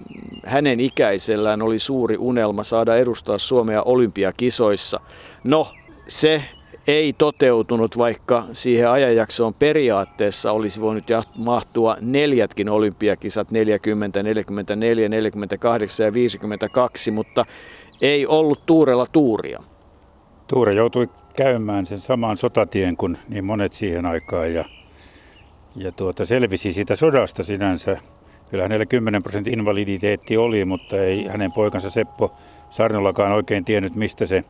hänen 0.47 0.81
ikäisellään, 0.81 1.63
oli 1.63 1.79
suuri 1.79 2.17
unelma 2.19 2.63
saada 2.63 2.97
edustaa 2.97 3.39
Suomea 3.39 3.83
olympiakisoissa. 3.83 5.01
No, 5.45 5.69
se 6.09 6.45
ei 6.87 7.13
toteutunut, 7.13 7.99
vaikka 7.99 8.45
siihen 8.53 8.91
ajanjaksoon 8.91 9.55
periaatteessa 9.55 10.53
olisi 10.53 10.81
voinut 10.81 11.05
mahtua 11.37 11.97
neljätkin 12.01 12.69
olympiakisat 12.69 13.51
40, 13.51 14.23
44, 14.23 15.09
48 15.09 16.07
ja 16.07 16.15
52, 16.15 17.11
mutta 17.11 17.47
ei 18.01 18.27
ollut 18.27 18.67
Tuurella 18.67 19.07
tuuria. 19.13 19.63
Tuure 20.49 20.75
joutui 20.75 21.09
käymään 21.37 21.87
sen 21.87 21.99
saman 21.99 22.37
sotatien 22.37 22.97
kuin 22.97 23.19
niin 23.29 23.45
monet 23.45 23.73
siihen 23.73 24.07
aikaan 24.07 24.55
ja, 24.55 24.65
ja 25.77 25.93
tuota, 25.93 26.27
selvisi 26.27 26.73
siitä 26.73 26.97
sodasta 26.97 27.45
sinänsä. 27.45 27.97
Kyllä 28.51 28.63
hänellä 28.63 28.87
10 28.87 29.23
prosentin 29.23 29.53
invaliditeetti 29.53 30.37
oli, 30.37 30.65
mutta 30.65 30.97
ei 30.97 31.27
hänen 31.27 31.53
poikansa 31.53 31.91
Seppo 31.91 32.35
Sarnolakaan 32.71 33.33
oikein 33.33 33.65
tiennyt, 33.65 33.95
mistä 33.95 34.27
se 34.27 34.45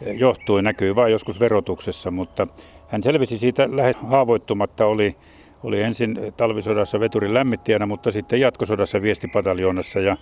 johtui, 0.00 0.62
näkyy 0.62 0.94
vain 0.94 1.12
joskus 1.12 1.40
verotuksessa, 1.40 2.10
mutta 2.10 2.46
hän 2.88 3.02
selvisi 3.02 3.38
siitä 3.38 3.68
lähes 3.72 3.96
haavoittumatta, 3.96 4.86
oli, 4.86 5.16
oli 5.62 5.82
ensin 5.82 6.18
talvisodassa 6.36 7.00
veturin 7.00 7.34
lämmittäjänä, 7.34 7.86
mutta 7.86 8.10
sitten 8.10 8.40
jatkosodassa 8.40 9.02
viestipataljoonassa 9.02 10.00
ja 10.00 10.16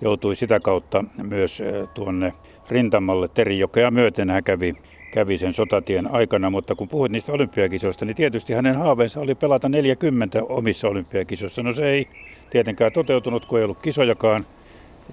joutui 0.00 0.36
sitä 0.36 0.60
kautta 0.60 1.04
myös 1.22 1.62
tuonne 1.94 2.32
rintamalle 2.70 3.28
Terijokea 3.28 3.90
myöten 3.90 4.30
hän 4.30 4.44
kävi, 4.44 4.74
kävi 5.12 5.38
sen 5.38 5.52
sotatien 5.52 6.14
aikana, 6.14 6.50
mutta 6.50 6.74
kun 6.74 6.88
puhuit 6.88 7.12
niistä 7.12 7.32
olympiakisoista, 7.32 8.04
niin 8.04 8.16
tietysti 8.16 8.52
hänen 8.52 8.76
haaveensa 8.76 9.20
oli 9.20 9.34
pelata 9.34 9.68
40 9.68 10.42
omissa 10.44 10.88
olympiakisoissa. 10.88 11.62
No 11.62 11.72
se 11.72 11.90
ei 11.90 12.08
tietenkään 12.50 12.92
toteutunut, 12.92 13.46
kun 13.46 13.58
ei 13.58 13.64
ollut 13.64 13.82
kisojakaan. 13.82 14.46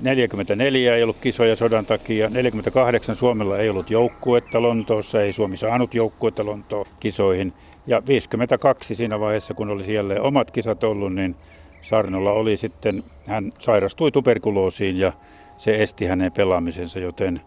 44 0.02 0.96
ei 0.96 1.04
ollut 1.04 1.18
kisoja 1.22 1.56
sodan 1.56 1.86
takia. 1.86 2.30
48 2.30 3.16
Suomella 3.16 3.58
ei 3.58 3.70
ollut 3.70 3.90
joukkuetta 3.90 4.62
Lontoossa, 4.62 5.22
ei 5.22 5.34
Suomi 5.34 5.58
saanut 5.58 5.94
joukkuetta 5.94 6.46
Lontoon 6.46 6.86
kisoihin. 7.00 7.54
Ja 7.88 8.02
52 8.08 8.96
siinä 8.96 9.20
vaiheessa, 9.20 9.54
kun 9.54 9.70
oli 9.70 9.84
siellä 9.84 10.22
omat 10.22 10.52
kisat 10.52 10.84
ollut, 10.84 11.14
niin 11.14 11.36
Sarnolla 11.82 12.32
oli 12.32 12.58
sitten, 12.58 13.04
hän 13.26 13.52
sairastui 13.60 14.12
tuberkuloosiin 14.12 14.98
ja 14.98 15.14
se 15.58 15.84
esti 15.84 16.06
hänen 16.06 16.32
pelaamisensa, 16.32 17.00
joten 17.00 17.42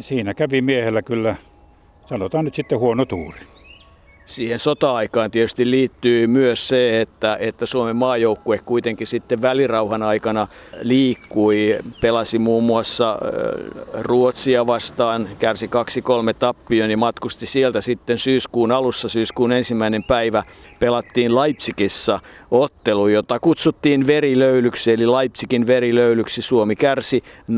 siinä 0.00 0.34
kävi 0.34 0.60
miehellä 0.60 1.02
kyllä, 1.02 1.36
sanotaan 2.04 2.44
nyt 2.44 2.54
sitten 2.54 2.78
huono 2.78 3.04
tuuri. 3.04 3.38
Siihen 4.24 4.58
sota-aikaan 4.58 5.30
tietysti 5.30 5.70
liittyy 5.70 6.26
myös 6.26 6.68
se, 6.68 7.00
että, 7.00 7.36
että 7.40 7.66
Suomen 7.66 7.96
maajoukkue 7.96 8.58
kuitenkin 8.58 9.06
sitten 9.06 9.42
välirauhan 9.42 10.02
aikana 10.02 10.46
liikkui, 10.80 11.78
pelasi 12.00 12.38
muun 12.38 12.64
muassa 12.64 13.18
Ruotsia 13.92 14.66
vastaan, 14.66 15.28
kärsi 15.38 15.66
2-3 15.66 15.70
tappion 16.38 16.90
ja 16.90 16.96
matkusti 16.96 17.46
sieltä 17.46 17.80
sitten 17.80 18.18
syyskuun 18.18 18.72
alussa, 18.72 19.08
syyskuun 19.08 19.52
ensimmäinen 19.52 20.04
päivä 20.04 20.42
pelattiin 20.78 21.34
Leipzigissä 21.34 22.20
ottelu, 22.50 23.08
jota 23.08 23.40
kutsuttiin 23.40 24.06
verilöylyksi, 24.06 24.92
eli 24.92 25.06
Leipzigin 25.06 25.66
verilöylyksi. 25.66 26.42
Suomi 26.42 26.76
kärsi 26.76 27.24
0-13 27.50 27.54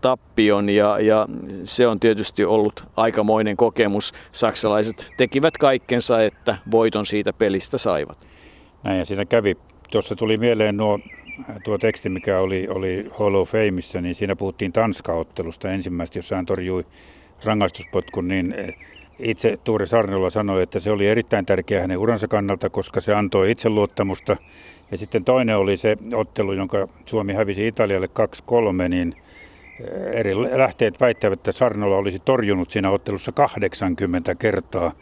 tappion 0.00 0.68
ja, 0.68 1.00
ja 1.00 1.28
se 1.64 1.86
on 1.86 2.00
tietysti 2.00 2.44
ollut 2.44 2.84
aikamoinen 2.96 3.56
kokemus. 3.56 4.12
Saksalaiset 4.32 5.10
tekivät 5.22 5.58
kaikkensa, 5.58 6.22
että 6.22 6.56
voiton 6.70 7.06
siitä 7.06 7.32
pelistä 7.32 7.78
saivat. 7.78 8.26
Näin 8.84 8.98
ja 8.98 9.04
siinä 9.04 9.24
kävi. 9.24 9.56
Tuossa 9.90 10.16
tuli 10.16 10.36
mieleen 10.36 10.76
nuo, 10.76 10.98
tuo 11.64 11.78
teksti, 11.78 12.08
mikä 12.08 12.38
oli, 12.38 12.68
oli 12.68 13.10
Hall 13.18 13.34
of 13.34 13.50
Fameissa, 13.50 14.00
niin 14.00 14.14
siinä 14.14 14.36
puhuttiin 14.36 14.72
Tanska-ottelusta 14.72 15.70
ensimmäistä, 15.70 16.18
jossa 16.18 16.36
hän 16.36 16.46
torjui 16.46 16.86
rangaistuspotkun, 17.44 18.28
niin 18.28 18.54
itse 19.18 19.58
Tuuri 19.64 19.86
Sarnola 19.86 20.30
sanoi, 20.30 20.62
että 20.62 20.80
se 20.80 20.90
oli 20.90 21.06
erittäin 21.06 21.46
tärkeä 21.46 21.80
hänen 21.80 21.98
uransa 21.98 22.28
kannalta, 22.28 22.70
koska 22.70 23.00
se 23.00 23.14
antoi 23.14 23.50
itseluottamusta. 23.50 24.36
Ja 24.90 24.96
sitten 24.96 25.24
toinen 25.24 25.56
oli 25.56 25.76
se 25.76 25.96
ottelu, 26.14 26.52
jonka 26.52 26.88
Suomi 27.06 27.32
hävisi 27.32 27.66
Italialle 27.66 28.08
2-3, 28.86 28.88
niin 28.88 29.14
eri 30.12 30.36
lähteet 30.36 31.00
väittävät, 31.00 31.38
että 31.38 31.52
Sarnola 31.52 31.96
olisi 31.96 32.18
torjunut 32.18 32.70
siinä 32.70 32.90
ottelussa 32.90 33.32
80 33.32 34.34
kertaa. 34.34 34.92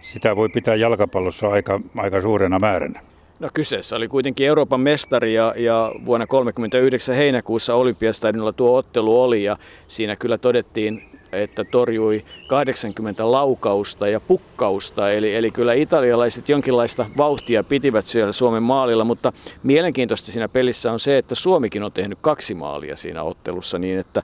Sitä 0.00 0.36
voi 0.36 0.48
pitää 0.48 0.74
jalkapallossa 0.74 1.48
aika, 1.48 1.80
aika 1.96 2.20
suurena 2.20 2.58
määränä. 2.58 3.00
No 3.40 3.48
kyseessä 3.54 3.96
oli 3.96 4.08
kuitenkin 4.08 4.46
Euroopan 4.46 4.80
mestari 4.80 5.34
ja, 5.34 5.54
ja 5.56 5.92
vuonna 6.04 6.26
1939 6.26 7.16
heinäkuussa 7.16 7.74
Olympiastadionilla 7.74 8.52
tuo 8.52 8.76
ottelu 8.76 9.22
oli 9.22 9.44
ja 9.44 9.56
siinä 9.88 10.16
kyllä 10.16 10.38
todettiin 10.38 11.09
että 11.32 11.64
torjui 11.64 12.24
80 12.48 13.32
laukausta 13.32 14.08
ja 14.08 14.20
pukkausta. 14.20 15.10
Eli, 15.10 15.34
eli 15.34 15.50
kyllä 15.50 15.72
italialaiset 15.72 16.48
jonkinlaista 16.48 17.06
vauhtia 17.16 17.64
pitivät 17.64 18.06
siellä 18.06 18.32
Suomen 18.32 18.62
maalilla, 18.62 19.04
mutta 19.04 19.32
mielenkiintoista 19.62 20.32
siinä 20.32 20.48
pelissä 20.48 20.92
on 20.92 21.00
se, 21.00 21.18
että 21.18 21.34
Suomikin 21.34 21.82
on 21.82 21.92
tehnyt 21.92 22.18
kaksi 22.20 22.54
maalia 22.54 22.96
siinä 22.96 23.22
ottelussa 23.22 23.78
niin, 23.78 23.98
että 23.98 24.22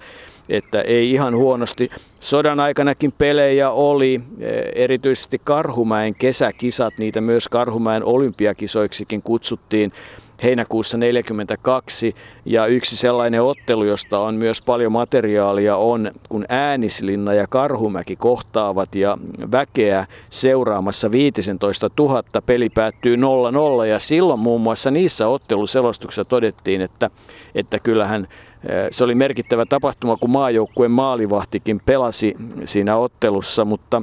että 0.49 0.81
ei 0.81 1.13
ihan 1.13 1.37
huonosti. 1.37 1.91
Sodan 2.21 2.61
aikanakin 2.61 3.13
pelejä 3.13 3.71
oli, 3.71 4.21
erityisesti 4.75 5.41
Karhumäen 5.45 6.15
kesäkisat, 6.15 6.99
niitä 6.99 7.21
myös 7.21 7.49
Karhumäen 7.49 8.05
olympiakisoiksikin 8.05 9.23
kutsuttiin 9.23 9.93
heinäkuussa 10.43 10.99
1942 10.99 12.15
ja 12.45 12.67
yksi 12.67 12.97
sellainen 12.97 13.43
ottelu, 13.43 13.85
josta 13.85 14.19
on 14.19 14.35
myös 14.35 14.63
paljon 14.63 14.93
materiaalia 14.93 15.77
on, 15.77 16.11
kun 16.29 16.45
Äänislinna 16.49 17.35
ja 17.35 17.47
Karhumäki 17.47 18.17
kohtaavat 18.17 18.95
ja 18.95 19.19
väkeä 19.53 20.07
seuraamassa 20.31 21.11
15 21.11 21.91
000, 21.99 22.23
peli 22.47 22.69
päättyy 22.69 23.17
0-0 23.17 23.87
ja 23.87 23.99
silloin 23.99 24.41
muun 24.41 24.61
muassa 24.61 24.91
niissä 24.91 25.29
otteluselostuksissa 25.29 26.25
todettiin, 26.25 26.81
että, 26.81 27.11
että 27.55 27.79
kyllähän 27.79 28.29
eh, 28.69 28.87
se 28.91 29.05
oli 29.05 29.15
merkittävä 29.15 29.67
tapahtuma, 29.67 30.17
kun 30.17 30.31
maajoukkueen 30.31 30.91
maalivahtikin 30.91 31.81
pelasi 31.87 32.37
siinä 32.65 32.97
ottelussa, 32.97 33.65
mutta 33.65 34.03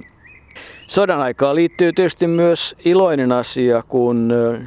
sodan 0.88 1.22
aikaa 1.22 1.56
liittyy 1.56 1.94
tietysti 1.94 2.28
myös 2.28 2.76
iloinen 2.86 3.32
asia, 3.32 3.84
kun 3.88 4.32
eh, 4.32 4.62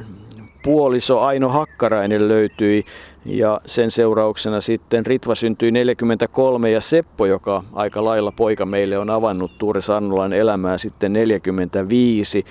puoliso 0.63 1.19
Aino 1.19 1.49
Hakkarainen 1.49 2.27
löytyi 2.27 2.85
ja 3.25 3.61
sen 3.65 3.91
seurauksena 3.91 4.61
sitten 4.61 5.05
Ritva 5.05 5.35
syntyi 5.35 5.71
43 5.71 6.71
ja 6.71 6.81
Seppo, 6.81 7.25
joka 7.25 7.63
aika 7.73 8.05
lailla 8.05 8.31
poika 8.31 8.65
meille 8.65 8.97
on 8.97 9.09
avannut 9.09 9.51
Tuure 9.57 9.81
Sannulan 9.81 10.33
elämää 10.33 10.77
sitten 10.77 11.13
45. 11.13 12.45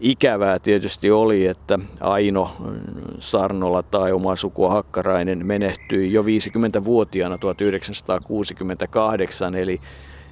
Ikävää 0.00 0.58
tietysti 0.58 1.10
oli, 1.10 1.46
että 1.46 1.78
Aino 2.00 2.56
Sarnola 3.18 3.82
tai 3.82 4.12
oma 4.12 4.36
sukua 4.36 4.70
Hakkarainen 4.70 5.46
menehtyi 5.46 6.12
jo 6.12 6.22
50-vuotiaana 6.22 7.38
1968, 7.38 9.54
eli 9.54 9.80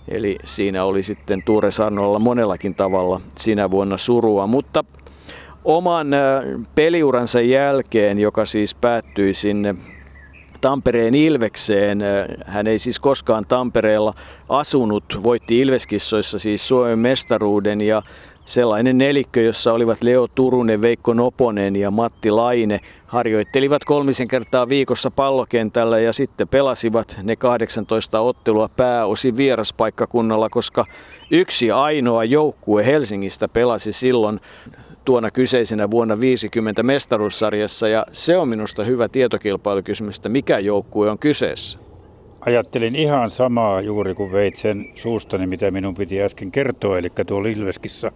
Eli 0.09 0.39
siinä 0.45 0.85
oli 0.85 1.03
sitten 1.03 1.43
Tuure 1.43 1.71
Sarnolla 1.71 2.19
monellakin 2.19 2.75
tavalla 2.75 3.21
sinä 3.39 3.71
vuonna 3.71 3.97
surua. 3.97 4.47
Mutta 4.47 4.85
oman 5.65 6.09
peliuransa 6.75 7.41
jälkeen, 7.41 8.19
joka 8.19 8.45
siis 8.45 8.75
päättyi 8.75 9.35
sinne 9.35 9.75
Tampereen 10.61 11.15
Ilvekseen. 11.15 12.03
Hän 12.47 12.67
ei 12.67 12.79
siis 12.79 12.99
koskaan 12.99 13.47
Tampereella 13.47 14.15
asunut, 14.49 15.05
voitti 15.23 15.61
Ilveskissoissa 15.61 16.39
siis 16.39 16.69
Suomen 16.69 16.99
mestaruuden 16.99 17.81
ja 17.81 18.03
sellainen 18.45 18.99
nelikkö, 18.99 19.43
jossa 19.43 19.73
olivat 19.73 20.03
Leo 20.03 20.29
Turunen, 20.29 20.83
Veikko 20.83 21.15
Noponen 21.15 21.77
ja 21.77 21.91
Matti 21.91 22.31
Laine, 22.31 22.81
harjoittelivat 23.07 23.85
kolmisen 23.85 24.29
kertaa 24.29 24.69
viikossa 24.69 25.11
pallokentällä 25.11 25.99
ja 25.99 26.13
sitten 26.13 26.49
pelasivat 26.49 27.17
ne 27.23 27.37
18 27.37 28.21
ottelua 28.21 28.69
pääosin 28.77 29.37
vieraspaikkakunnalla, 29.37 30.49
koska 30.49 30.85
yksi 31.31 31.71
ainoa 31.71 32.25
joukkue 32.25 32.87
Helsingistä 32.87 33.49
pelasi 33.49 33.93
silloin 33.93 34.41
tuona 35.05 35.31
kyseisenä 35.31 35.91
vuonna 35.91 36.21
50 36.21 36.83
mestaruussarjassa 36.83 37.89
ja 37.89 38.07
se 38.13 38.37
on 38.37 38.49
minusta 38.49 38.85
hyvä 38.85 39.09
tietokilpailukysymys, 39.09 40.17
että 40.17 40.29
mikä 40.29 40.59
joukkue 40.59 41.11
on 41.11 41.19
kyseessä. 41.19 41.79
Ajattelin 42.41 42.97
ihan 42.97 43.31
samaa 43.31 43.81
juuri 43.81 44.15
kun 44.15 44.33
veit 44.33 44.57
sen 44.57 44.87
suustani, 44.95 45.47
mitä 45.47 45.71
minun 45.71 45.95
piti 45.95 46.23
äsken 46.23 46.53
kertoa, 46.53 46.99
eli 46.99 47.09
tuolla 47.27 47.49
Ilveskissa 47.49 48.13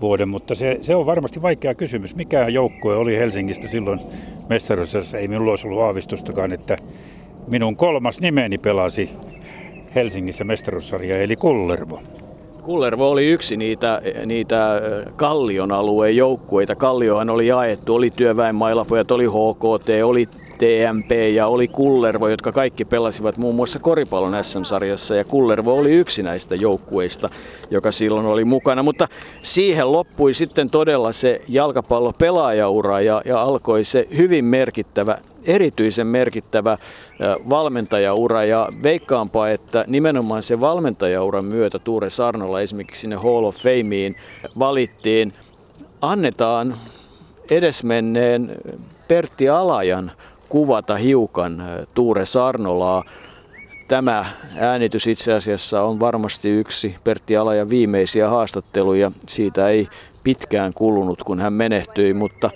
vuoden, 0.00 0.28
mutta 0.28 0.54
se, 0.54 0.78
se 0.82 0.94
on 0.94 1.06
varmasti 1.06 1.42
vaikea 1.42 1.74
kysymys. 1.74 2.14
Mikä 2.14 2.48
joukkue 2.48 2.96
oli 2.96 3.16
Helsingistä 3.16 3.68
silloin 3.68 4.00
mestaruussarjassa? 4.48 5.18
Ei 5.18 5.28
minulla 5.28 5.50
olisi 5.50 5.66
ollut 5.66 5.82
aavistustakaan, 5.82 6.52
että 6.52 6.76
minun 7.48 7.76
kolmas 7.76 8.20
nimeni 8.20 8.58
pelasi 8.58 9.10
Helsingissä 9.94 10.44
mestaruussarja, 10.44 11.22
eli 11.22 11.36
Kullervo. 11.36 12.02
Kullervo 12.64 13.10
oli 13.10 13.26
yksi 13.26 13.56
niitä, 13.56 14.02
niitä 14.26 14.82
Kallion 15.16 15.72
alueen 15.72 16.16
joukkueita. 16.16 16.76
Kalliohan 16.76 17.30
oli 17.30 17.46
jaettu, 17.46 17.94
oli 17.94 18.10
työväenmailapojat, 18.10 19.10
oli 19.10 19.26
HKT, 19.26 19.88
oli 20.04 20.28
TMP 20.58 21.10
ja 21.34 21.46
oli 21.46 21.68
Kullervo, 21.68 22.28
jotka 22.28 22.52
kaikki 22.52 22.84
pelasivat 22.84 23.36
muun 23.36 23.54
muassa 23.54 23.78
koripallon 23.78 24.44
SM-sarjassa 24.44 25.14
ja 25.14 25.24
Kullervo 25.24 25.74
oli 25.74 25.92
yksi 25.92 26.22
näistä 26.22 26.54
joukkueista, 26.54 27.30
joka 27.70 27.92
silloin 27.92 28.26
oli 28.26 28.44
mukana. 28.44 28.82
Mutta 28.82 29.08
siihen 29.42 29.92
loppui 29.92 30.34
sitten 30.34 30.70
todella 30.70 31.12
se 31.12 31.40
jalkapallo 31.48 32.12
pelaajaura 32.12 33.00
ja, 33.00 33.22
ja 33.24 33.42
alkoi 33.42 33.84
se 33.84 34.08
hyvin 34.16 34.44
merkittävä 34.44 35.18
erityisen 35.44 36.06
merkittävä 36.06 36.78
valmentajaura 37.50 38.44
ja 38.44 38.68
veikkaanpa, 38.82 39.48
että 39.48 39.84
nimenomaan 39.86 40.42
se 40.42 40.60
valmentajauran 40.60 41.44
myötä 41.44 41.78
Tuure 41.78 42.10
Sarnolla 42.10 42.60
esimerkiksi 42.60 43.00
sinne 43.00 43.16
Hall 43.16 43.44
of 43.44 43.56
Fameen 43.56 44.16
valittiin, 44.58 45.32
annetaan 46.00 46.76
edesmenneen 47.50 48.56
Pertti 49.08 49.48
Alajan 49.48 50.12
kuvata 50.48 50.96
hiukan 50.96 51.64
Tuure 51.94 52.26
Sarnolaa. 52.26 53.04
Tämä 53.88 54.24
äänitys 54.56 55.06
itse 55.06 55.32
asiassa 55.32 55.82
on 55.82 56.00
varmasti 56.00 56.48
yksi 56.48 56.96
Pertti 57.04 57.36
Alajan 57.36 57.70
viimeisiä 57.70 58.28
haastatteluja. 58.28 59.12
Siitä 59.28 59.68
ei 59.68 59.88
pitkään 60.24 60.74
kulunut, 60.74 61.22
kun 61.22 61.40
hän 61.40 61.52
menehtyi, 61.52 62.14
mutta 62.14 62.50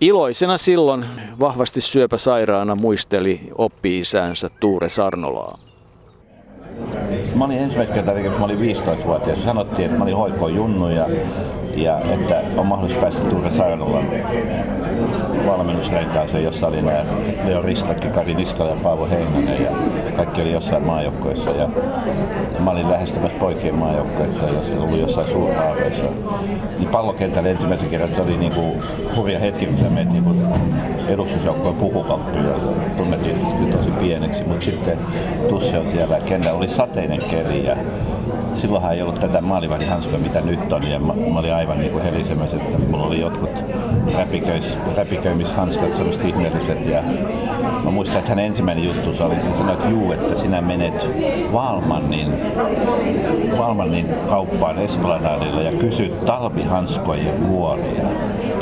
Iloisena 0.00 0.58
silloin 0.58 1.04
vahvasti 1.40 1.80
syöpäsairaana 1.80 2.74
muisteli 2.74 3.40
oppi-isäänsä 3.54 4.50
Tuure 4.60 4.88
Sarnolaa. 4.88 5.58
Mä 7.34 7.44
olin 7.44 7.58
ensimmäistä 7.58 7.94
kertaa 7.94 8.14
tekemässä, 8.14 8.38
mä 8.38 8.44
olin 8.44 8.76
15-vuotias. 8.76 9.42
Sanottiin, 9.44 9.86
että 9.86 9.98
mä 9.98 10.04
olin 10.04 10.16
hoikko 10.16 10.48
junnu 10.48 10.88
ja, 10.88 11.06
ja 11.82 12.00
että 12.00 12.40
on 12.56 12.66
mahdollista 12.66 13.02
päästä 13.02 13.20
Tuure 13.20 13.50
Sarnolan 13.50 14.06
valmennusrenkaaseen, 15.46 16.44
jossa 16.44 16.66
oli 16.66 16.82
nämä 16.82 17.04
Leo 17.46 17.62
Ristakki, 17.62 18.08
Kari 18.08 18.34
Niskala 18.34 18.70
ja 18.70 18.76
Paavo 18.82 19.08
Heinonen 19.10 19.62
ja 19.62 19.70
kaikki 20.16 20.42
oli 20.42 20.52
jossain 20.52 20.86
maajoukkoissa. 20.86 21.50
Ja, 21.50 21.68
ja 22.54 22.60
mä 22.60 22.70
olin 22.70 22.90
lähestymässä 22.90 23.38
poikien 23.38 23.74
maajoukkoita, 23.74 24.46
jos 24.46 24.64
oli 24.78 25.00
jossain 25.00 25.28
suurhaaveissa. 25.28 26.30
Niin 26.78 26.88
pallokentällä 26.88 27.48
ensimmäisen 27.48 27.90
kerran 27.90 28.08
se 28.08 28.22
oli 28.22 28.36
niin 28.36 28.54
kuin 28.54 28.82
hurja 29.16 29.38
hetki, 29.38 29.66
kun 29.66 29.76
sä 29.76 29.90
menet 29.90 30.12
niin 30.12 30.42
edustusjoukkojen 31.08 31.76
pukukauppiin 31.76 32.44
ja 32.44 32.54
tunnettiin 32.96 33.36
tosi 33.72 33.90
pieneksi, 33.90 34.44
mutta 34.44 34.64
sitten 34.64 34.98
Tusse 35.48 35.78
on 35.78 35.90
siellä 35.90 36.20
kentällä, 36.20 36.58
oli 36.58 36.68
sateinen 36.68 37.20
keli 37.30 37.66
ja 37.66 37.76
silloinhan 38.54 38.92
ei 38.92 39.02
ollut 39.02 39.20
tätä 39.20 39.40
maalivahdin 39.40 39.88
mitä 40.22 40.40
nyt 40.40 40.72
on, 40.72 40.90
ja 40.90 40.98
mä, 40.98 41.14
mä 41.32 41.38
olin 41.38 41.54
aivan 41.54 41.67
niin 41.74 41.92
kuin 41.92 42.04
helisemässä, 42.04 42.56
että 42.56 42.78
mulla 42.78 43.06
oli 43.06 43.20
jotkut 43.20 43.50
räpiköimishanskat, 44.96 45.94
sellaiset 45.96 46.24
ihmeelliset, 46.24 46.86
ja 46.86 47.02
mä 47.84 47.90
muistan, 47.90 48.18
että 48.18 48.30
hänen 48.30 48.44
ensimmäinen 48.44 48.84
juttu 48.84 49.24
oli, 49.24 49.34
se 49.34 49.58
sanoi, 49.58 49.74
että 49.74 49.88
juu, 49.88 50.12
että 50.12 50.40
sinä 50.40 50.60
menet 50.60 51.06
Valmannin, 51.52 52.32
Valmannin 53.58 54.06
kauppaan 54.28 54.78
Esplanadilla 54.78 55.62
ja 55.62 55.72
kysyt 55.72 56.24
talvihanskojen 56.24 57.48
vuoria 57.48 58.04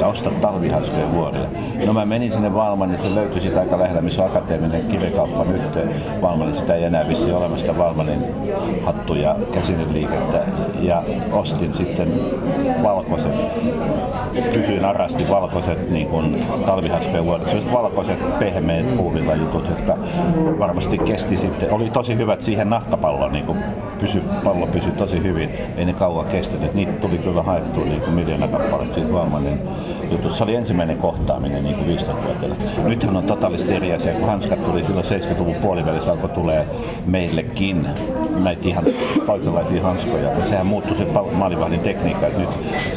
ja 0.00 0.06
ostat 0.06 0.40
talvihanskojen 0.40 1.12
vuoria. 1.12 1.48
No 1.87 1.92
mä 1.92 2.04
menin 2.04 2.32
sinne 2.32 2.54
Valmannin, 2.54 2.98
se 2.98 3.14
löytyi 3.14 3.40
siitä 3.40 3.61
aika 3.61 3.78
lähellä, 3.78 4.00
missä 4.00 4.22
on 4.22 4.30
akateeminen 4.30 4.87
kirjakauppa 4.90 5.44
nyt. 5.44 5.62
Valmannin 6.22 6.56
sitä 6.56 6.74
ei 6.74 6.85
enää 6.85 7.04
vissi 7.09 7.32
olemassa 7.32 7.78
Valmannin 7.78 8.24
hattuja 8.85 9.37
käsin 9.52 9.92
liikettä 9.92 10.44
ja 10.80 11.02
ostin 11.32 11.74
sitten 11.74 12.12
valkoiset, 12.82 13.32
kysyin 14.52 14.85
arasti 14.85 15.28
valkoiset 15.28 15.90
niin 15.90 16.09
kuin 16.09 16.46
talvihaspeja 16.66 17.24
vuodessa, 17.24 17.72
valkoiset 17.72 18.38
pehmeät 18.38 18.96
puuvilla 18.96 19.35
jutut, 19.35 19.68
jotka 19.68 19.96
varmasti 20.59 20.98
kesti 20.98 21.37
sitten, 21.37 21.72
oli 21.72 21.90
tosi 21.90 22.16
hyvät 22.16 22.42
siihen 22.42 22.70
nahkapalloon, 22.70 23.32
niin 23.32 23.46
kuin 23.46 23.59
pysy, 24.00 24.22
pallo 24.44 24.66
pysyi 24.66 24.92
tosi 24.92 25.22
hyvin, 25.22 25.50
ei 25.76 25.85
ne 25.85 25.92
kauan 25.92 26.26
kestänyt, 26.26 26.74
niitä 26.74 26.92
tuli 26.92 27.18
kyllä 27.18 27.42
haettua 27.42 27.85
niin 27.85 28.00
kuin 28.00 28.14
miljoona 28.14 28.48
kappaletta 28.48 28.94
siitä 28.94 29.12
Valmanin 29.12 29.61
jutussa. 30.11 30.38
Se 30.38 30.44
oli 30.44 30.55
ensimmäinen 30.55 30.99
kohtaaminen 30.99 31.64
niin 31.64 31.77
kuin 31.77 31.99
15-vuotiaille. 31.99 32.57
Nythän 32.85 33.16
on 33.16 33.25
totaalisesti 33.25 33.75
eri 33.75 33.92
asia, 33.92 34.12
kun 34.12 34.29
hanskat 34.29 34.64
tuli 34.64 34.85
silloin 34.85 35.07
70-luvun 35.07 35.55
puolivälissä 35.55 36.12
alkoi 36.12 36.31
tulee 36.31 36.66
meillekin 37.07 37.87
näitä 38.38 38.68
ihan 38.68 38.85
toisenlaisia 39.27 39.83
hanskoja. 39.83 40.31
Sehän 40.49 40.66
muuttui 40.66 40.96
se 40.96 41.07
maalivahdin 41.37 41.81
tekniikka. 41.81 42.27
Nyt 42.38 42.49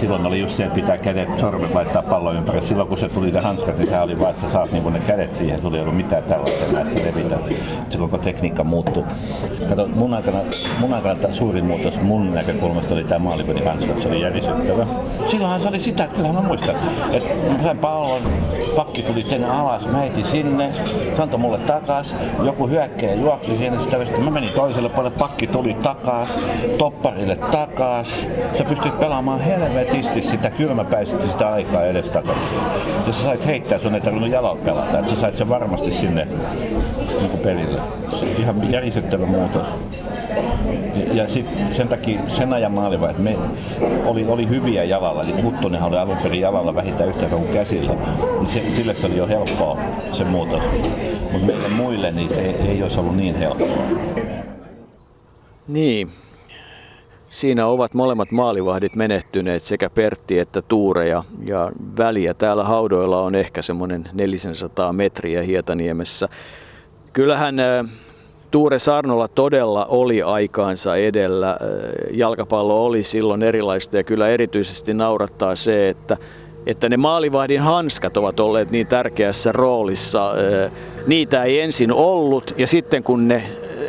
silloin 0.02 0.25
oli 0.25 0.39
just 0.39 0.58
se, 0.58 0.63
että 0.63 0.75
pitää 0.75 0.97
kädet, 0.97 1.30
sormet 1.39 1.73
laittaa 1.73 2.04
pallon 2.04 2.36
ympäri. 2.36 2.67
Silloin 2.67 2.89
kun 2.89 2.97
se 2.97 3.10
tuli 3.10 3.32
ne 3.32 3.39
hanskat, 3.39 3.78
niin 3.78 3.88
sehän 3.88 4.04
oli 4.04 4.19
vain, 4.19 4.30
että 4.30 4.41
sä 4.41 4.54
saat 4.54 4.71
niin 4.71 4.93
ne 4.93 4.99
kädet 4.99 5.34
siihen. 5.34 5.62
Tuli 5.62 5.75
ei 5.75 5.82
ollut 5.82 5.97
mitään 5.97 6.23
tällaista 6.23 6.65
enää, 6.65 6.82
että 6.82 6.93
sä 6.93 6.99
levität. 7.06 7.41
Se 7.89 7.97
koko 7.97 8.17
tekniikka 8.17 8.63
muuttui. 8.63 9.04
Kato, 9.69 9.88
mun 9.88 10.13
aikana, 10.13 10.38
mun 10.80 10.93
aikana 10.93 11.15
tämä 11.15 11.34
suurin 11.34 11.65
muutos 11.65 12.02
mun 12.02 12.34
näkökulmasta 12.34 12.93
oli 12.93 13.04
tämä 13.04 13.19
maalivahdin 13.19 13.65
hanska. 13.65 14.02
Se 14.02 14.08
oli 14.08 14.21
järisyttävä. 14.21 14.88
Silloinhan 15.28 15.62
se 15.62 15.67
oli 15.67 15.80
sitä, 15.80 16.04
että 16.04 16.15
kyllähän 16.15 16.41
mä 16.41 16.47
muistan, 16.47 16.75
että 17.13 17.63
sain 17.63 17.78
pallon, 17.78 18.22
pakki 18.76 19.04
tuli 19.04 19.24
tänne 19.24 19.50
alas, 19.50 19.86
mä 19.86 19.98
heitin 19.98 20.26
sinne, 20.26 20.74
se 21.15 21.22
antoi 21.22 21.39
mulle 21.39 21.58
takas, 21.58 22.15
joku 22.44 22.68
hyökkäjä 22.68 23.13
juoksi 23.13 23.58
siinä, 23.58 23.82
sitä 23.82 23.98
mä 24.24 24.32
menin 24.32 24.54
toiselle 24.54 24.89
puolelle, 24.89 25.18
pakki 25.20 25.48
tuli 25.48 25.74
takas, 25.74 26.30
topparille 26.78 27.36
takas. 27.36 28.08
Sä 28.58 28.63
pystyt 28.63 29.00
pelaamaan 29.00 29.39
helvetisti 29.39 30.22
sitä 30.22 30.50
kylmäpäisesti 30.50 31.32
sitä 31.32 31.52
aikaa 31.54 31.84
edestakaisin. 31.84 32.58
Ja 33.08 33.13
sä 33.13 33.24
sait 33.24 33.46
heittää, 33.46 33.80
sun 33.80 33.96
ei 33.96 34.02
tarvinnut 34.02 34.32
jalalla 34.32 34.62
pelata. 34.65 35.00
Että 35.00 35.12
sä 35.12 35.22
sait 35.22 35.38
sen 35.38 35.50
varmasti 35.50 35.94
sinne 35.94 36.28
niin 37.20 37.39
pelille. 37.44 37.82
Ihan 38.39 38.72
järisyttävä 38.72 39.26
muutos. 39.26 39.68
Ja 41.13 41.27
sitten 41.27 41.75
sen 41.75 41.88
takia 41.88 42.21
sen 42.27 42.53
ajan 42.53 42.93
että 43.09 43.21
me 43.21 43.38
oli, 44.05 44.25
oli 44.25 44.49
hyviä 44.49 44.83
jalalla, 44.83 45.23
eli 45.23 45.41
Huttonenhan 45.41 45.89
oli 45.89 45.97
alun 45.97 46.17
perin 46.17 46.41
jalalla 46.41 46.75
vähintään 46.75 47.09
yhtä 47.09 47.25
kuin 47.25 47.47
käsillä, 47.47 47.95
niin 48.39 48.47
se, 48.47 48.63
sille 48.75 48.95
se 48.95 49.05
oli 49.05 49.17
jo 49.17 49.27
helppoa 49.27 49.77
se 50.12 50.23
muutos. 50.23 50.62
Mutta 51.31 51.45
meille 51.45 51.69
muille 51.77 52.12
niin 52.12 52.29
se 52.29 52.41
ei, 52.41 52.55
ei 52.67 52.81
olisi 52.81 52.99
ollut 52.99 53.15
niin 53.15 53.35
helppoa. 53.35 53.83
Niin. 55.67 56.12
Siinä 57.29 57.67
ovat 57.67 57.93
molemmat 57.93 58.31
maalivahdit 58.31 58.95
menehtyneet, 58.95 59.63
sekä 59.63 59.89
Pertti 59.89 60.39
että 60.39 60.62
Tuure, 60.62 61.07
ja, 61.07 61.23
ja 61.45 61.71
väliä 61.97 62.33
täällä 62.33 62.63
haudoilla 62.63 63.21
on 63.21 63.35
ehkä 63.35 63.62
semmoinen 63.62 64.09
400 64.13 64.93
metriä 64.93 65.41
Hietaniemessä. 65.41 66.29
Kyllähän 67.13 67.55
Tuure 68.51 68.79
Sarnola 68.79 69.27
todella 69.27 69.85
oli 69.85 70.21
aikaansa 70.21 70.95
edellä. 70.95 71.57
Jalkapallo 72.12 72.85
oli 72.85 73.03
silloin 73.03 73.43
erilaista 73.43 73.97
ja 73.97 74.03
kyllä 74.03 74.27
erityisesti 74.27 74.93
naurattaa 74.93 75.55
se, 75.55 75.89
että 75.89 76.17
että 76.65 76.89
ne 76.89 76.97
maalivahdin 76.97 77.62
hanskat 77.62 78.17
ovat 78.17 78.39
olleet 78.39 78.71
niin 78.71 78.88
tärkeässä 78.88 79.51
roolissa. 79.51 80.33
Niitä 81.07 81.43
ei 81.43 81.59
ensin 81.59 81.91
ollut 81.91 82.53
ja 82.57 82.67
sitten 82.67 83.03
kun 83.03 83.27
ne 83.27 83.43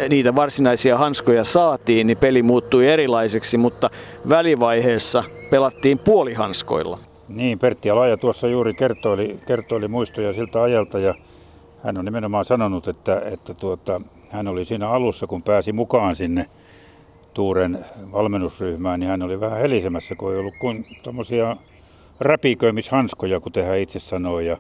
niitä 0.09 0.37
varsinaisia 0.37 0.99
hanskoja 0.99 1.45
saatiin, 1.45 2.07
niin 2.07 2.17
peli 2.17 2.43
muuttui 2.43 2.87
erilaiseksi, 2.87 3.59
mutta 3.59 3.91
välivaiheessa 4.29 5.25
pelattiin 5.51 5.99
puolihanskoilla. 5.99 6.99
Niin, 7.29 7.59
Pertti 7.59 7.91
Alaja 7.91 8.17
tuossa 8.17 8.49
juuri 8.49 8.75
kertoili, 8.75 9.39
kertoili 9.47 9.89
muistoja 9.89 10.33
siltä 10.33 10.63
ajalta 10.63 10.99
ja 10.99 11.15
hän 11.85 11.99
on 11.99 12.05
nimenomaan 12.05 12.45
sanonut, 12.45 12.89
että, 12.89 13.23
että 13.25 13.55
tuota, 13.55 14.01
hän 14.31 14.49
oli 14.49 14.65
siinä 14.65 14.91
alussa, 14.91 15.27
kun 15.27 15.43
pääsi 15.43 15.73
mukaan 15.73 16.17
sinne 16.17 16.47
Tuuren 17.35 17.85
valmennusryhmään, 18.13 19.01
niin 19.01 19.11
hän 19.11 19.23
oli 19.23 19.41
vähän 19.41 19.61
helisemässä, 19.61 20.15
kun 20.15 20.33
ei 20.33 20.39
ollut 20.39 20.55
kuin 20.61 20.87
tuommoisia 21.03 21.57
räpiköimishanskoja, 22.21 23.41
kuten 23.41 23.67
hän 23.67 23.79
itse 23.79 23.99
sanoi. 23.99 24.47
Ja 24.47 24.57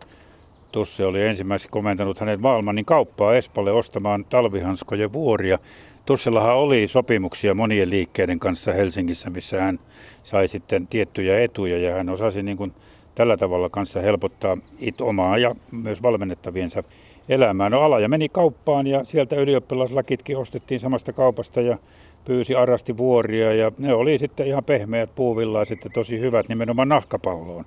Tusse 0.72 1.06
oli 1.06 1.22
ensimmäiseksi 1.22 1.68
komentanut 1.72 2.20
hänet 2.20 2.40
Maalmanin 2.40 2.84
kauppaa 2.84 3.34
Espalle 3.34 3.72
ostamaan 3.72 4.24
talvihanskojen 4.24 5.12
vuoria. 5.12 5.58
Tussellahan 6.06 6.56
oli 6.56 6.88
sopimuksia 6.88 7.54
monien 7.54 7.90
liikkeiden 7.90 8.38
kanssa 8.38 8.72
Helsingissä, 8.72 9.30
missä 9.30 9.62
hän 9.62 9.80
sai 10.22 10.48
sitten 10.48 10.86
tiettyjä 10.86 11.40
etuja 11.40 11.78
ja 11.78 11.94
hän 11.94 12.08
osasi 12.08 12.42
niin 12.42 12.56
kuin 12.56 12.72
tällä 13.14 13.36
tavalla 13.36 13.68
kanssa 13.68 14.00
helpottaa 14.00 14.56
it 14.78 15.00
omaa 15.00 15.38
ja 15.38 15.54
myös 15.70 16.02
valmennettaviensa 16.02 16.82
elämää. 17.30 17.70
No 17.70 17.80
Alaja 17.80 18.08
meni 18.08 18.28
kauppaan 18.28 18.86
ja 18.86 19.04
sieltä 19.04 19.36
ylioppilaslakitkin 19.36 20.36
ostettiin 20.36 20.80
samasta 20.80 21.12
kaupasta 21.12 21.60
ja 21.60 21.78
pyysi 22.24 22.54
arasti 22.54 22.96
vuoria 22.96 23.54
ja 23.54 23.72
ne 23.78 23.94
oli 23.94 24.18
sitten 24.18 24.46
ihan 24.46 24.64
pehmeät 24.64 25.14
puuvillaa 25.14 25.64
sitten 25.64 25.92
tosi 25.92 26.20
hyvät 26.20 26.48
nimenomaan 26.48 26.88
nahkapalloon. 26.88 27.64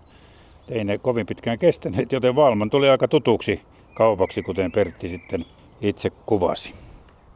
Ei 0.69 0.83
ne 0.83 0.97
kovin 0.97 1.25
pitkään 1.25 1.59
kestäneet, 1.59 2.11
joten 2.11 2.35
Valman 2.35 2.69
tuli 2.69 2.89
aika 2.89 3.07
tutuksi 3.07 3.61
kaupaksi, 3.93 4.41
kuten 4.41 4.71
Pertti 4.71 5.09
sitten 5.09 5.45
itse 5.81 6.09
kuvasi. 6.25 6.73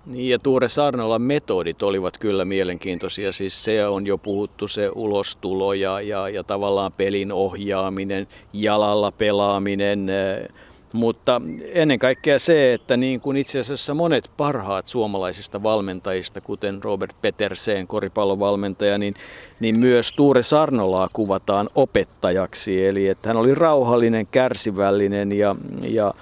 Niin 0.06 0.30
ja 0.30 0.40
Tuure 0.40 0.68
Sarnolan 0.68 1.22
metodit 1.22 1.84
olivat 1.84 2.18
kyllä 2.18 2.46
mielenkiintoisia. 2.46 3.32
Siis 3.32 3.64
se 3.64 3.88
on 3.88 4.08
jo 4.08 4.18
puhuttu, 4.18 4.68
se 4.68 4.92
ulostulo 4.96 5.74
ja, 5.74 6.02
ja, 6.02 6.30
ja 6.30 6.44
tavallaan 6.44 6.92
pelin 6.92 7.32
ohjaaminen, 7.32 8.28
jalalla 8.54 9.12
pelaaminen, 9.12 10.08
mutta 10.94 11.42
ennen 11.74 12.00
kaikkea 12.00 12.40
se, 12.40 12.74
että 12.74 12.98
niin 12.98 13.22
kuin 13.22 13.38
itse 13.38 13.60
asiassa 13.60 13.94
monet 13.94 14.32
parhaat 14.38 14.88
suomalaisista 14.88 15.64
valmentajista, 15.64 16.42
kuten 16.42 16.84
Robert 16.84 17.16
Petersen, 17.22 17.88
koripallovalmentaja, 17.88 18.98
niin, 18.98 19.14
niin 19.60 19.80
myös 19.80 20.12
Tuure 20.12 20.44
Sarnolaa 20.44 21.10
kuvataan 21.14 21.70
opettajaksi. 21.76 22.86
Eli 22.86 23.08
että 23.08 23.30
hän 23.30 23.38
oli 23.38 23.56
rauhallinen, 23.56 24.28
kärsivällinen 24.28 25.32
ja, 25.32 25.56
ja 25.82 26.14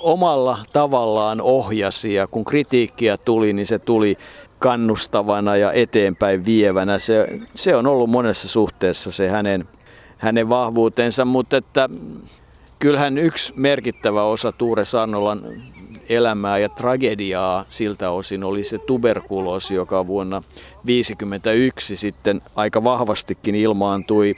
omalla 0.00 0.58
tavallaan 0.72 1.40
ohjasi 1.40 2.14
ja 2.14 2.26
kun 2.26 2.44
kritiikkiä 2.44 3.16
tuli, 3.16 3.52
niin 3.52 3.66
se 3.66 3.78
tuli 3.78 4.18
kannustavana 4.58 5.56
ja 5.56 5.72
eteenpäin 5.72 6.44
vievänä. 6.44 6.98
Se, 6.98 7.26
se 7.54 7.76
on 7.76 7.86
ollut 7.86 8.10
monessa 8.10 8.48
suhteessa 8.48 9.12
se 9.12 9.28
hänen, 9.28 9.68
hänen 10.18 10.48
vahvuutensa, 10.48 11.24
mutta 11.24 11.56
että 11.56 11.88
kyllähän 12.78 13.18
yksi 13.18 13.52
merkittävä 13.56 14.22
osa 14.22 14.52
Tuure 14.52 14.84
Sannolan 14.84 15.62
elämää 16.08 16.58
ja 16.58 16.68
tragediaa 16.68 17.64
siltä 17.68 18.10
osin 18.10 18.44
oli 18.44 18.64
se 18.64 18.78
tuberkuloosi, 18.78 19.74
joka 19.74 20.06
vuonna 20.06 20.40
1951 20.40 21.96
sitten 21.96 22.40
aika 22.56 22.84
vahvastikin 22.84 23.54
ilmaantui. 23.54 24.36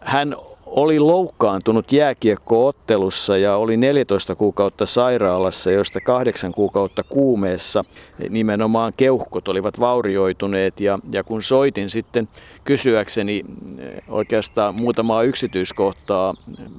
Hän 0.00 0.36
oli 0.70 0.98
loukkaantunut 0.98 1.92
jääkiekkoottelussa 1.92 3.36
ja 3.36 3.56
oli 3.56 3.76
14 3.76 4.34
kuukautta 4.34 4.86
sairaalassa, 4.86 5.70
joista 5.70 6.00
kahdeksan 6.00 6.52
kuukautta 6.52 7.02
kuumeessa. 7.02 7.84
Nimenomaan 8.28 8.92
keuhkot 8.96 9.48
olivat 9.48 9.80
vaurioituneet 9.80 10.80
ja, 10.80 10.98
ja 11.12 11.24
kun 11.24 11.42
soitin 11.42 11.90
sitten 11.90 12.28
kysyäkseni 12.64 13.44
eh, 13.78 14.02
oikeastaan 14.08 14.74
muutamaa 14.74 15.22
yksityiskohtaa 15.22 16.34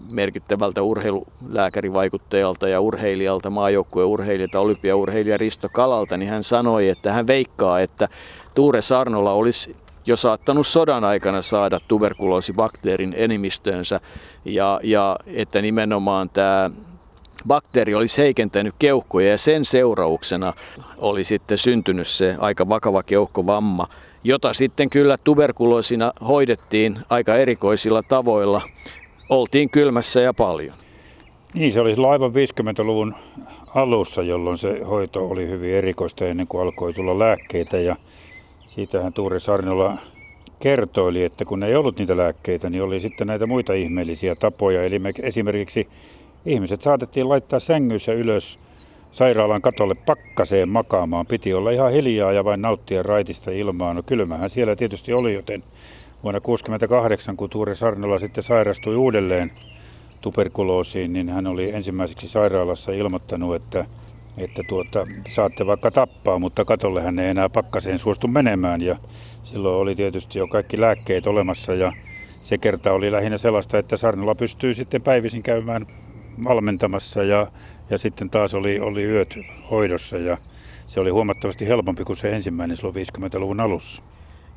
merkittävältä 0.09 0.81
urheilulääkärivaikuttajalta 0.81 2.67
ja 2.67 2.81
urheilijalta, 2.81 3.49
maajoukkueurheilijalta, 3.49 4.59
olympiaurheilija 4.59 5.37
Risto 5.37 5.69
Kalalta, 5.73 6.17
niin 6.17 6.29
hän 6.29 6.43
sanoi, 6.43 6.89
että 6.89 7.13
hän 7.13 7.27
veikkaa, 7.27 7.81
että 7.81 8.09
Tuure 8.53 8.81
Sarnola 8.81 9.33
olisi 9.33 9.75
jo 10.09 10.15
saattanut 10.15 10.67
sodan 10.67 11.03
aikana 11.03 11.41
saada 11.41 11.79
tuberkuloosibakteerin 11.87 13.13
enimistöönsä 13.17 13.99
ja, 14.45 14.79
ja 14.83 15.15
että 15.27 15.61
nimenomaan 15.61 16.29
tämä 16.29 16.69
bakteeri 17.47 17.95
olisi 17.95 18.21
heikentänyt 18.21 18.75
keuhkoja 18.79 19.29
ja 19.29 19.37
sen 19.37 19.65
seurauksena 19.65 20.53
oli 20.97 21.23
sitten 21.23 21.57
syntynyt 21.57 22.07
se 22.07 22.35
aika 22.39 22.69
vakava 22.69 23.03
keuhkovamma, 23.03 23.87
jota 24.23 24.53
sitten 24.53 24.89
kyllä 24.89 25.17
tuberkuloosina 25.23 26.11
hoidettiin 26.27 26.99
aika 27.09 27.35
erikoisilla 27.35 28.03
tavoilla. 28.03 28.61
Oltiin 29.29 29.69
kylmässä 29.69 30.21
ja 30.21 30.33
paljon. 30.33 30.75
Niin, 31.53 31.71
se 31.73 31.79
oli 31.79 31.95
aivan 32.11 32.31
50-luvun 32.31 33.15
alussa, 33.75 34.21
jolloin 34.21 34.57
se 34.57 34.83
hoito 34.83 35.27
oli 35.27 35.47
hyvin 35.47 35.73
erikoista 35.73 36.25
ennen 36.25 36.47
kuin 36.47 36.61
alkoi 36.61 36.93
tulla 36.93 37.19
lääkkeitä 37.19 37.77
ja 37.77 37.95
Siitähän 38.69 39.13
Tuuri 39.13 39.39
Sarnola 39.39 39.97
kertoili, 40.59 41.23
että 41.23 41.45
kun 41.45 41.63
ei 41.63 41.75
ollut 41.75 41.99
niitä 41.99 42.17
lääkkeitä, 42.17 42.69
niin 42.69 42.83
oli 42.83 42.99
sitten 42.99 43.27
näitä 43.27 43.45
muita 43.45 43.73
ihmeellisiä 43.73 44.35
tapoja. 44.35 44.83
Eli 44.83 44.99
me 44.99 45.11
esimerkiksi 45.21 45.87
ihmiset 46.45 46.81
saatettiin 46.81 47.29
laittaa 47.29 47.59
sängyssä 47.59 48.13
ylös 48.13 48.59
sairaalan 49.11 49.61
katolle 49.61 49.95
pakkaseen 49.95 50.69
makaamaan. 50.69 51.25
Piti 51.25 51.53
olla 51.53 51.71
ihan 51.71 51.91
hiljaa 51.91 52.31
ja 52.31 52.45
vain 52.45 52.61
nauttia 52.61 53.03
raitista 53.03 53.51
ilmaa. 53.51 53.93
No 53.93 54.03
kylmähän 54.05 54.49
siellä 54.49 54.75
tietysti 54.75 55.13
oli, 55.13 55.33
joten 55.33 55.63
vuonna 56.23 56.39
1968, 56.39 57.37
kun 57.37 57.49
Tuure 57.49 57.75
Sarnola 57.75 58.19
sitten 58.19 58.43
sairastui 58.43 58.95
uudelleen 58.95 59.51
tuberkuloosiin, 60.21 61.13
niin 61.13 61.29
hän 61.29 61.47
oli 61.47 61.71
ensimmäiseksi 61.75 62.27
sairaalassa 62.27 62.91
ilmoittanut, 62.91 63.55
että 63.55 63.85
että 64.41 64.63
tuota, 64.67 65.07
saatte 65.29 65.65
vaikka 65.65 65.91
tappaa, 65.91 66.39
mutta 66.39 66.65
katolle 66.65 67.01
hän 67.01 67.19
ei 67.19 67.29
enää 67.29 67.49
pakkaseen 67.49 67.99
suostu 67.99 68.27
menemään. 68.27 68.81
Ja 68.81 68.95
silloin 69.43 69.75
oli 69.75 69.95
tietysti 69.95 70.39
jo 70.39 70.47
kaikki 70.47 70.81
lääkkeet 70.81 71.27
olemassa 71.27 71.73
ja 71.73 71.91
se 72.43 72.57
kerta 72.57 72.93
oli 72.93 73.11
lähinnä 73.11 73.37
sellaista, 73.37 73.77
että 73.77 73.97
Sarnola 73.97 74.35
pystyy 74.35 74.73
sitten 74.73 75.01
päivisin 75.01 75.43
käymään 75.43 75.85
valmentamassa 76.43 77.23
ja, 77.23 77.47
ja 77.89 77.97
sitten 77.97 78.29
taas 78.29 78.53
oli, 78.53 78.79
oli 78.79 79.03
yöt 79.03 79.37
hoidossa 79.71 80.17
ja 80.17 80.37
se 80.87 80.99
oli 80.99 81.09
huomattavasti 81.09 81.67
helpompi 81.67 82.03
kuin 82.03 82.17
se 82.17 82.29
ensimmäinen 82.29 82.77
silloin 82.77 82.95
50-luvun 82.95 83.59
alussa. 83.59 84.01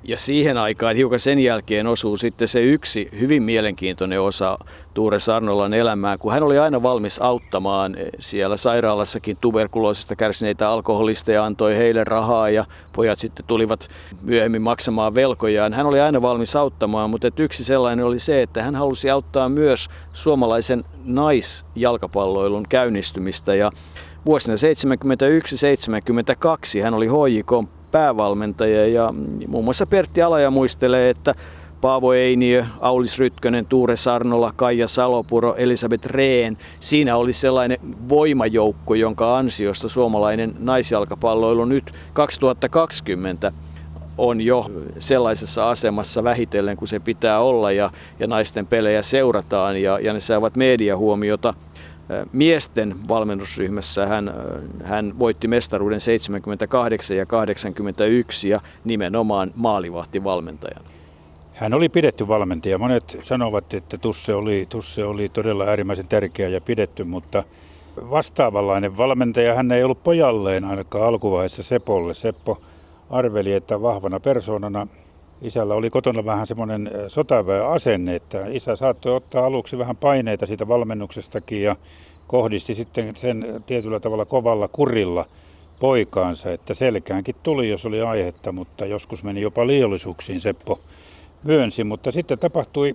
Ja 0.05 0.17
siihen 0.17 0.59
aikaan 0.59 0.97
hiukan 0.97 1.21
sen 1.21 1.39
jälkeen 1.39 1.87
osuu 1.87 2.17
sitten 2.17 2.49
se 2.49 2.63
yksi 2.63 3.09
hyvin 3.21 3.43
mielenkiintoinen 3.43 4.21
osa 4.21 4.59
Tuure 4.95 5.21
Sarnolan 5.21 5.75
elämää, 5.75 6.19
kun 6.19 6.33
hän 6.33 6.43
oli 6.43 6.59
aina 6.59 6.83
valmis 6.83 7.19
auttamaan 7.19 7.97
siellä 8.21 8.57
sairaalassakin 8.57 9.37
tuberkuloosista 9.41 10.17
kärsineitä 10.17 10.71
alkoholisteja, 10.71 11.45
antoi 11.45 11.77
heille 11.77 12.05
rahaa 12.05 12.51
ja 12.51 12.65
pojat 12.93 13.19
sitten 13.19 13.45
tulivat 13.47 13.89
myöhemmin 14.23 14.63
maksamaan 14.63 15.15
velkojaan. 15.15 15.73
Hän 15.73 15.87
oli 15.87 16.01
aina 16.01 16.23
valmis 16.23 16.57
auttamaan, 16.57 17.11
mutta 17.11 17.29
yksi 17.37 17.65
sellainen 17.65 18.05
oli 18.05 18.19
se, 18.19 18.43
että 18.43 18.63
hän 18.63 18.75
halusi 18.75 19.11
auttaa 19.11 19.49
myös 19.49 19.89
suomalaisen 20.13 20.85
naisjalkapalloilun 21.05 22.67
käynnistymistä 22.69 23.55
ja 23.55 23.71
vuosina 24.27 24.55
71-72 26.79 26.83
hän 26.83 26.95
oli 26.95 27.07
HJK 27.07 27.82
päävalmentaja 27.93 28.89
ja 28.89 29.15
muun 29.49 29.65
muassa 29.65 29.87
Pertti 29.87 30.23
Alaja 30.23 30.51
muistelee, 30.51 31.11
että 31.11 31.35
Paavo 31.81 32.13
Einiö, 32.13 32.65
Aulis 32.81 33.19
Rytkönen, 33.19 33.67
Tuure 33.67 33.97
Sarnola, 33.97 34.53
Kaija 34.57 34.89
Salopuro, 34.89 35.55
Elisabeth 35.55 36.07
Rehn. 36.07 36.57
Siinä 36.81 37.17
oli 37.17 37.33
sellainen 37.33 37.79
voimajoukko, 38.09 38.95
jonka 38.95 39.37
ansiosta 39.37 39.89
suomalainen 39.89 40.55
naisjalkapalloilu 40.59 41.65
nyt 41.65 41.93
2020 42.13 43.53
on 44.19 44.41
jo 44.41 44.71
sellaisessa 44.99 45.71
asemassa 45.71 46.25
vähitellen 46.25 46.77
kuin 46.77 46.89
se 46.89 47.01
pitää 47.01 47.41
olla 47.41 47.73
ja, 47.73 47.91
ja 48.19 48.27
naisten 48.27 48.67
pelejä 48.67 49.03
seurataan 49.03 49.83
ja, 49.83 49.99
ja 49.99 50.13
ne 50.13 50.21
saavat 50.21 50.57
mediahuomiota 50.57 51.55
miesten 52.33 53.09
valmennusryhmässä 53.09 54.07
hän, 54.07 54.35
hän 54.85 55.19
voitti 55.19 55.49
mestaruuden 55.49 56.01
78 56.01 57.17
ja 57.17 57.27
81 57.27 58.49
ja 58.49 58.61
nimenomaan 58.85 59.51
maalivahtivalmentajana. 59.57 60.85
Hän 61.55 61.75
oli 61.75 61.89
pidetty 61.89 62.29
valmentaja. 62.29 62.79
Monet 62.79 63.19
sanovat, 63.23 63.75
että 63.75 63.99
Tusse 63.99 64.35
oli, 64.35 64.67
Tusse 64.69 65.05
oli 65.05 65.29
todella 65.29 65.65
äärimmäisen 65.65 66.09
tärkeä 66.09 66.49
ja 66.49 66.61
pidetty, 66.61 67.05
mutta 67.05 67.45
vastaavanlainen 67.97 68.97
valmentaja 68.97 69.55
hän 69.55 69.73
ei 69.73 69.85
ollut 69.85 70.03
pojalleen 70.03 70.65
ainakaan 70.65 71.05
alkuvaiheessa 71.07 71.63
Sepolle. 71.63 72.15
Seppo 72.15 72.63
arveli, 73.11 73.53
että 73.53 73.83
vahvana 73.83 74.21
persoonana 74.21 74.87
isällä 75.43 75.75
oli 75.75 75.91
kotona 75.91 76.25
vähän 76.25 76.47
semmoinen 76.47 76.91
sotaväen 77.09 77.67
asenne, 77.67 78.15
että 78.17 78.47
isä 78.47 78.77
saattoi 78.77 79.17
ottaa 79.17 79.47
aluksi 79.47 79.79
vähän 79.79 79.97
paineita 79.97 80.47
siitä 80.47 80.69
valmennuksestakin 80.69 81.63
ja 81.63 81.77
kohdisti 82.27 82.75
sitten 82.75 83.17
sen 83.17 83.47
tietyllä 83.67 84.01
tavalla 84.01 84.25
kovalla 84.25 84.69
kurilla 84.69 85.27
poikaansa, 85.81 86.53
että 86.53 86.75
selkäänkin 86.75 87.35
tuli, 87.43 87.69
jos 87.69 87.87
oli 87.87 88.01
aihetta, 88.01 88.53
mutta 88.53 88.87
joskus 88.87 89.23
meni 89.23 89.41
jopa 89.41 89.67
liiallisuuksiin, 89.67 90.41
Seppo 90.41 90.81
myönsi. 91.43 91.85
Mutta 91.85 92.11
sitten 92.11 92.39
tapahtui 92.39 92.95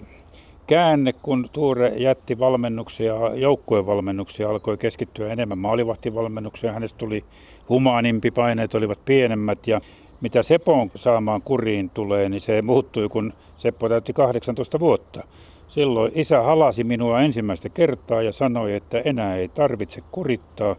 käänne, 0.67 1.13
kun 1.13 1.49
Tuure 1.53 1.93
jätti 1.95 2.39
valmennuksia, 2.39 3.13
joukkuevalmennuksia, 3.35 4.49
alkoi 4.49 4.77
keskittyä 4.77 5.31
enemmän 5.31 5.57
maalivahtivalmennukseen. 5.57 6.73
Hänestä 6.73 6.97
tuli 6.97 7.23
humaanimpi, 7.69 8.31
paineet 8.31 8.75
olivat 8.75 8.99
pienemmät 9.05 9.67
ja 9.67 9.81
mitä 10.21 10.43
Sepon 10.43 10.91
saamaan 10.95 11.41
kuriin 11.41 11.89
tulee, 11.89 12.29
niin 12.29 12.41
se 12.41 12.61
muuttui, 12.61 13.09
kun 13.09 13.33
Seppo 13.57 13.89
täytti 13.89 14.13
18 14.13 14.79
vuotta. 14.79 15.23
Silloin 15.67 16.11
isä 16.15 16.41
halasi 16.41 16.83
minua 16.83 17.21
ensimmäistä 17.21 17.69
kertaa 17.69 18.21
ja 18.21 18.31
sanoi, 18.31 18.73
että 18.73 19.01
enää 19.05 19.35
ei 19.35 19.47
tarvitse 19.47 20.01
kurittaa, 20.11 20.75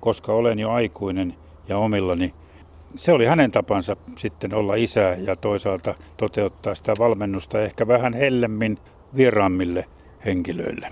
koska 0.00 0.32
olen 0.32 0.58
jo 0.58 0.70
aikuinen 0.70 1.34
ja 1.68 1.78
omillani. 1.78 2.34
Se 2.96 3.12
oli 3.12 3.26
hänen 3.26 3.50
tapansa 3.50 3.96
sitten 4.16 4.54
olla 4.54 4.74
isä 4.74 5.16
ja 5.26 5.36
toisaalta 5.36 5.94
toteuttaa 6.16 6.74
sitä 6.74 6.94
valmennusta 6.98 7.62
ehkä 7.62 7.88
vähän 7.88 8.14
hellemmin 8.14 8.78
vieraammille 9.16 9.86
henkilöille. 10.24 10.88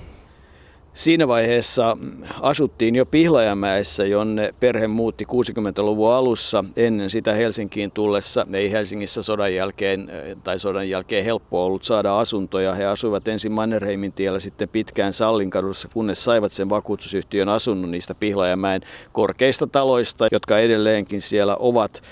Siinä 0.98 1.28
vaiheessa 1.28 1.96
asuttiin 2.40 2.94
jo 2.94 3.06
Pihlajamäessä, 3.06 4.04
jonne 4.04 4.54
perhe 4.60 4.86
muutti 4.86 5.24
60-luvun 5.24 6.12
alussa. 6.12 6.64
Ennen 6.76 7.10
sitä 7.10 7.34
Helsinkiin 7.34 7.90
tullessa 7.90 8.46
ei 8.52 8.72
Helsingissä 8.72 9.22
sodan 9.22 9.54
jälkeen 9.54 10.10
tai 10.44 10.58
sodan 10.58 10.88
jälkeen 10.88 11.24
helppo 11.24 11.64
ollut 11.64 11.84
saada 11.84 12.18
asuntoja. 12.18 12.74
He 12.74 12.84
asuivat 12.84 13.28
ensin 13.28 13.52
Mannerheimin 13.52 14.12
tiellä, 14.12 14.40
sitten 14.40 14.68
pitkään 14.68 15.12
Sallinkadussa, 15.12 15.88
kunnes 15.88 16.24
saivat 16.24 16.52
sen 16.52 16.68
vakuutusyhtiön 16.68 17.48
asunnon 17.48 17.90
niistä 17.90 18.14
Pihlajamäen 18.14 18.80
korkeista 19.12 19.66
taloista, 19.66 20.28
jotka 20.32 20.58
edelleenkin 20.58 21.20
siellä 21.20 21.56
ovat 21.56 22.02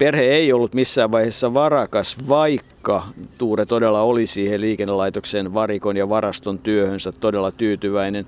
perhe 0.00 0.22
ei 0.22 0.52
ollut 0.52 0.74
missään 0.74 1.12
vaiheessa 1.12 1.54
varakas, 1.54 2.16
vaikka 2.28 3.06
Tuure 3.38 3.66
todella 3.66 4.00
oli 4.00 4.26
siihen 4.26 4.60
liikennelaitoksen 4.60 5.54
varikon 5.54 5.96
ja 5.96 6.08
varaston 6.08 6.58
työhönsä 6.58 7.12
todella 7.12 7.50
tyytyväinen. 7.50 8.26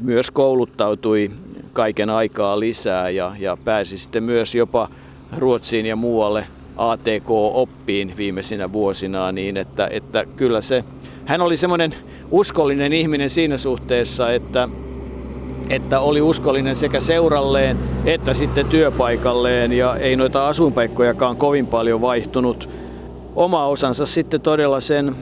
Myös 0.00 0.30
kouluttautui 0.30 1.30
kaiken 1.72 2.10
aikaa 2.10 2.60
lisää 2.60 3.10
ja, 3.10 3.32
ja 3.38 3.56
pääsi 3.64 3.98
sitten 3.98 4.22
myös 4.22 4.54
jopa 4.54 4.88
Ruotsiin 5.38 5.86
ja 5.86 5.96
muualle 5.96 6.46
ATK-oppiin 6.76 8.16
viimeisinä 8.16 8.72
vuosinaan 8.72 9.34
niin, 9.34 9.56
että, 9.56 9.88
että 9.90 10.24
kyllä 10.36 10.60
se, 10.60 10.84
hän 11.26 11.40
oli 11.40 11.56
semmoinen 11.56 11.94
uskollinen 12.30 12.92
ihminen 12.92 13.30
siinä 13.30 13.56
suhteessa, 13.56 14.32
että 14.32 14.68
että 15.70 16.00
oli 16.00 16.20
uskollinen 16.20 16.76
sekä 16.76 17.00
seuralleen 17.00 17.78
että 18.04 18.34
sitten 18.34 18.66
työpaikalleen 18.66 19.72
ja 19.72 19.96
ei 19.96 20.16
noita 20.16 20.48
asuinpaikkojakaan 20.48 21.36
kovin 21.36 21.66
paljon 21.66 22.00
vaihtunut. 22.00 22.68
Oma 23.36 23.66
osansa 23.66 24.06
sitten 24.06 24.40
todella 24.40 24.80
sen 24.80 25.16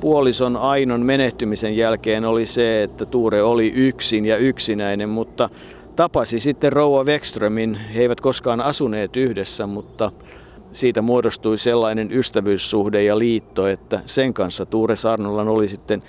puolison 0.00 0.56
Ainon 0.56 1.00
menehtymisen 1.02 1.76
jälkeen 1.76 2.24
oli 2.24 2.46
se, 2.46 2.82
että 2.82 3.06
Tuure 3.06 3.42
oli 3.42 3.72
yksin 3.76 4.24
ja 4.24 4.36
yksinäinen, 4.36 5.08
mutta 5.08 5.50
tapasi 5.96 6.40
sitten 6.40 6.72
Rouva 6.72 7.04
Wexströmin. 7.04 7.74
He 7.94 8.00
eivät 8.00 8.20
koskaan 8.20 8.60
asuneet 8.60 9.16
yhdessä, 9.16 9.66
mutta 9.66 10.12
siitä 10.72 11.02
muodostui 11.02 11.58
sellainen 11.58 12.12
ystävyyssuhde 12.12 13.02
ja 13.04 13.18
liitto, 13.18 13.66
että 13.66 14.00
sen 14.06 14.34
kanssa 14.34 14.66
Tuure 14.66 14.96
Sarnolan 14.96 15.48
oli 15.48 15.68
sitten 15.68 16.02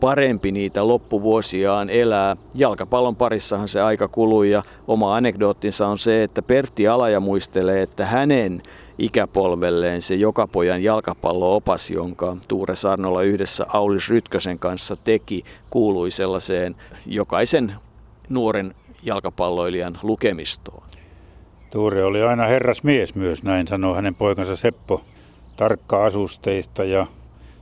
parempi 0.00 0.52
niitä 0.52 0.88
loppuvuosiaan 0.88 1.90
elää. 1.90 2.36
Jalkapallon 2.54 3.16
parissahan 3.16 3.68
se 3.68 3.80
aika 3.80 4.08
kului 4.08 4.50
ja 4.50 4.62
oma 4.88 5.16
anekdoottinsa 5.16 5.88
on 5.88 5.98
se, 5.98 6.22
että 6.22 6.42
Pertti 6.42 6.88
Alaja 6.88 7.20
muistelee, 7.20 7.82
että 7.82 8.06
hänen 8.06 8.62
ikäpolvelleen 8.98 10.02
se 10.02 10.14
joka 10.14 10.46
pojan 10.46 10.82
jalkapallo-opas, 10.82 11.90
jonka 11.90 12.36
Tuure 12.48 12.76
Sarnola 12.76 13.22
yhdessä 13.22 13.66
Aulis 13.68 14.10
Rytkösen 14.10 14.58
kanssa 14.58 14.96
teki, 14.96 15.44
kuului 15.70 16.10
sellaiseen 16.10 16.76
jokaisen 17.06 17.74
nuoren 18.28 18.74
jalkapalloilijan 19.02 19.98
lukemistoon. 20.02 20.82
Tuure 21.70 22.04
oli 22.04 22.22
aina 22.22 22.46
herras 22.46 22.82
mies 22.82 23.14
myös, 23.14 23.42
näin 23.42 23.66
sanoo 23.66 23.94
hänen 23.94 24.14
poikansa 24.14 24.56
Seppo, 24.56 25.02
tarkka 25.56 26.04
asusteista 26.04 26.84
ja 26.84 27.06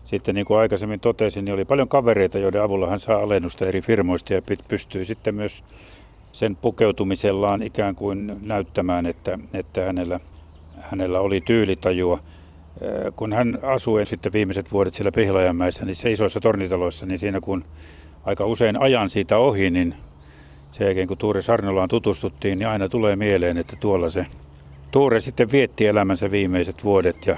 sitten 0.08 0.34
niin 0.34 0.46
kuin 0.46 0.58
aikaisemmin 0.58 1.00
totesin, 1.00 1.44
niin 1.44 1.54
oli 1.54 1.64
paljon 1.64 1.88
kavereita, 1.88 2.38
joiden 2.38 2.62
avulla 2.62 2.88
hän 2.88 3.00
saa 3.00 3.18
alennusta 3.22 3.66
eri 3.66 3.80
firmoista 3.80 4.34
ja 4.34 4.42
pystyy 4.68 5.04
sitten 5.04 5.34
myös 5.34 5.64
sen 6.32 6.56
pukeutumisellaan 6.56 7.62
ikään 7.62 7.94
kuin 7.94 8.36
näyttämään, 8.42 9.06
että, 9.06 9.38
että 9.54 9.84
hänellä, 9.84 10.20
hänellä 10.80 11.20
oli 11.20 11.40
tyylitajua. 11.40 12.14
Äh, 12.14 13.12
kun 13.16 13.32
hän 13.32 13.58
asui 13.62 14.06
sitten 14.06 14.32
viimeiset 14.32 14.72
vuodet 14.72 14.94
siellä 14.94 15.12
Pihlajanmäessä, 15.12 15.84
se 15.92 16.12
isoissa 16.12 16.40
tornitaloissa, 16.40 17.06
niin 17.06 17.18
siinä 17.18 17.40
kun 17.40 17.64
aika 18.24 18.46
usein 18.46 18.80
ajan 18.80 19.10
siitä 19.10 19.38
ohi, 19.38 19.70
niin 19.70 19.94
sen 20.70 20.84
jälkeen 20.84 21.08
kun 21.08 21.18
Tuure 21.18 21.42
Sarnolaan 21.42 21.88
tutustuttiin, 21.88 22.58
niin 22.58 22.68
aina 22.68 22.88
tulee 22.88 23.16
mieleen, 23.16 23.56
että 23.56 23.76
tuolla 23.80 24.08
se 24.08 24.26
Tuure 24.90 25.20
sitten 25.20 25.52
vietti 25.52 25.86
elämänsä 25.86 26.30
viimeiset 26.30 26.84
vuodet 26.84 27.26
ja 27.26 27.36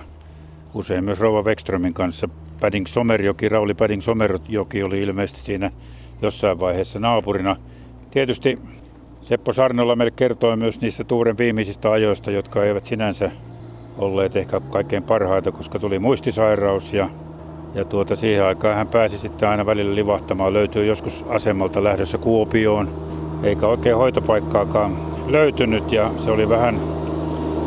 usein 0.74 1.04
myös 1.04 1.20
Rova 1.20 1.42
Wexströmin 1.42 1.94
kanssa 1.94 2.28
Padding 2.60 2.86
Somerjoki, 2.86 3.48
Rauli 3.48 3.74
Padding 3.74 4.02
Somerjoki 4.02 4.82
oli 4.82 5.00
ilmeisesti 5.02 5.40
siinä 5.40 5.70
jossain 6.22 6.60
vaiheessa 6.60 6.98
naapurina. 6.98 7.56
Tietysti 8.10 8.58
Seppo 9.20 9.52
Sarnola 9.52 9.96
meille 9.96 10.10
kertoi 10.10 10.56
myös 10.56 10.80
niistä 10.80 11.04
Tuuren 11.04 11.38
viimeisistä 11.38 11.90
ajoista, 11.90 12.30
jotka 12.30 12.64
eivät 12.64 12.84
sinänsä 12.84 13.30
olleet 13.98 14.36
ehkä 14.36 14.60
kaikkein 14.60 15.02
parhaita, 15.02 15.52
koska 15.52 15.78
tuli 15.78 15.98
muistisairaus 15.98 16.92
ja, 16.92 17.08
ja 17.74 17.84
tuota, 17.84 18.16
siihen 18.16 18.44
aikaan 18.44 18.76
hän 18.76 18.88
pääsi 18.88 19.18
sitten 19.18 19.48
aina 19.48 19.66
välillä 19.66 19.94
livahtamaan. 19.94 20.52
Löytyy 20.52 20.86
joskus 20.86 21.24
asemalta 21.28 21.84
lähdössä 21.84 22.18
Kuopioon, 22.18 22.88
eikä 23.42 23.66
oikein 23.66 23.96
hoitopaikkaakaan 23.96 24.96
löytynyt 25.26 25.92
ja 25.92 26.12
se 26.16 26.30
oli 26.30 26.48
vähän 26.48 26.80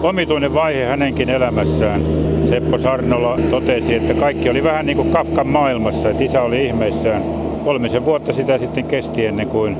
omituinen 0.03 0.53
vaihe 0.53 0.85
hänenkin 0.85 1.29
elämässään. 1.29 2.01
Seppo 2.49 2.77
Sarnola 2.77 3.37
totesi, 3.49 3.95
että 3.95 4.13
kaikki 4.13 4.49
oli 4.49 4.63
vähän 4.63 4.85
niin 4.85 4.97
kuin 4.97 5.11
Kafkan 5.11 5.47
maailmassa, 5.47 6.09
että 6.09 6.23
isä 6.23 6.41
oli 6.41 6.65
ihmeissään. 6.65 7.23
Kolmisen 7.63 8.05
vuotta 8.05 8.33
sitä 8.33 8.57
sitten 8.57 8.85
kesti 8.85 9.25
ennen 9.25 9.47
kuin 9.47 9.77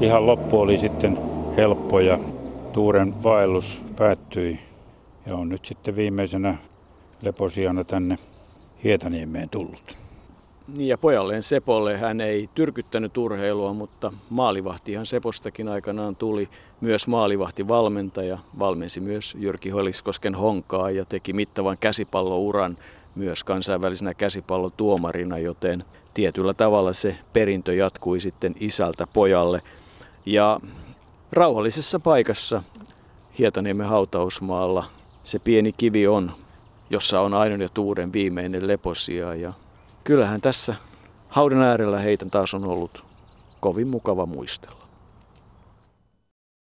ihan 0.00 0.26
loppu 0.26 0.60
oli 0.60 0.78
sitten 0.78 1.18
helppo 1.56 2.00
ja 2.00 2.18
Tuuren 2.72 3.22
vaellus 3.22 3.82
päättyi. 3.96 4.58
Ja 5.26 5.34
on 5.34 5.48
nyt 5.48 5.64
sitten 5.64 5.96
viimeisenä 5.96 6.54
leposiana 7.22 7.84
tänne 7.84 8.18
Hietaniemeen 8.84 9.48
tullut. 9.48 9.97
Niin 10.76 10.88
ja 10.88 10.98
pojalleen 10.98 11.42
Sepolle 11.42 11.96
hän 11.96 12.20
ei 12.20 12.50
tyrkyttänyt 12.54 13.16
urheilua, 13.16 13.72
mutta 13.72 14.12
maalivahtihan 14.30 15.06
Sepostakin 15.06 15.68
aikanaan 15.68 16.16
tuli 16.16 16.48
myös 16.80 17.06
maalivahtivalmentaja. 17.06 18.38
Valmensi 18.58 19.00
myös 19.00 19.36
Jyrki 19.38 19.70
Holiskosken 19.70 20.34
honkaa 20.34 20.90
ja 20.90 21.04
teki 21.04 21.32
mittavan 21.32 21.78
käsipallouran 21.80 22.78
myös 23.14 23.44
kansainvälisenä 23.44 24.14
käsipallotuomarina, 24.14 25.38
joten 25.38 25.84
tietyllä 26.14 26.54
tavalla 26.54 26.92
se 26.92 27.16
perintö 27.32 27.74
jatkui 27.74 28.20
sitten 28.20 28.54
isältä 28.60 29.06
pojalle. 29.12 29.62
Ja 30.26 30.60
rauhallisessa 31.32 32.00
paikassa 32.00 32.62
Hietaniemen 33.38 33.86
hautausmaalla 33.86 34.84
se 35.22 35.38
pieni 35.38 35.72
kivi 35.72 36.06
on, 36.06 36.32
jossa 36.90 37.20
on 37.20 37.34
Ainon 37.34 37.60
ja 37.60 37.68
Tuuren 37.68 38.12
viimeinen 38.12 38.66
leposia 38.66 39.34
ja 39.34 39.52
kyllähän 40.08 40.40
tässä 40.40 40.74
haudan 41.28 41.62
äärellä 41.62 41.98
heitä 41.98 42.26
taas 42.26 42.54
on 42.54 42.64
ollut 42.64 43.04
kovin 43.60 43.88
mukava 43.88 44.26
muistella. 44.26 44.77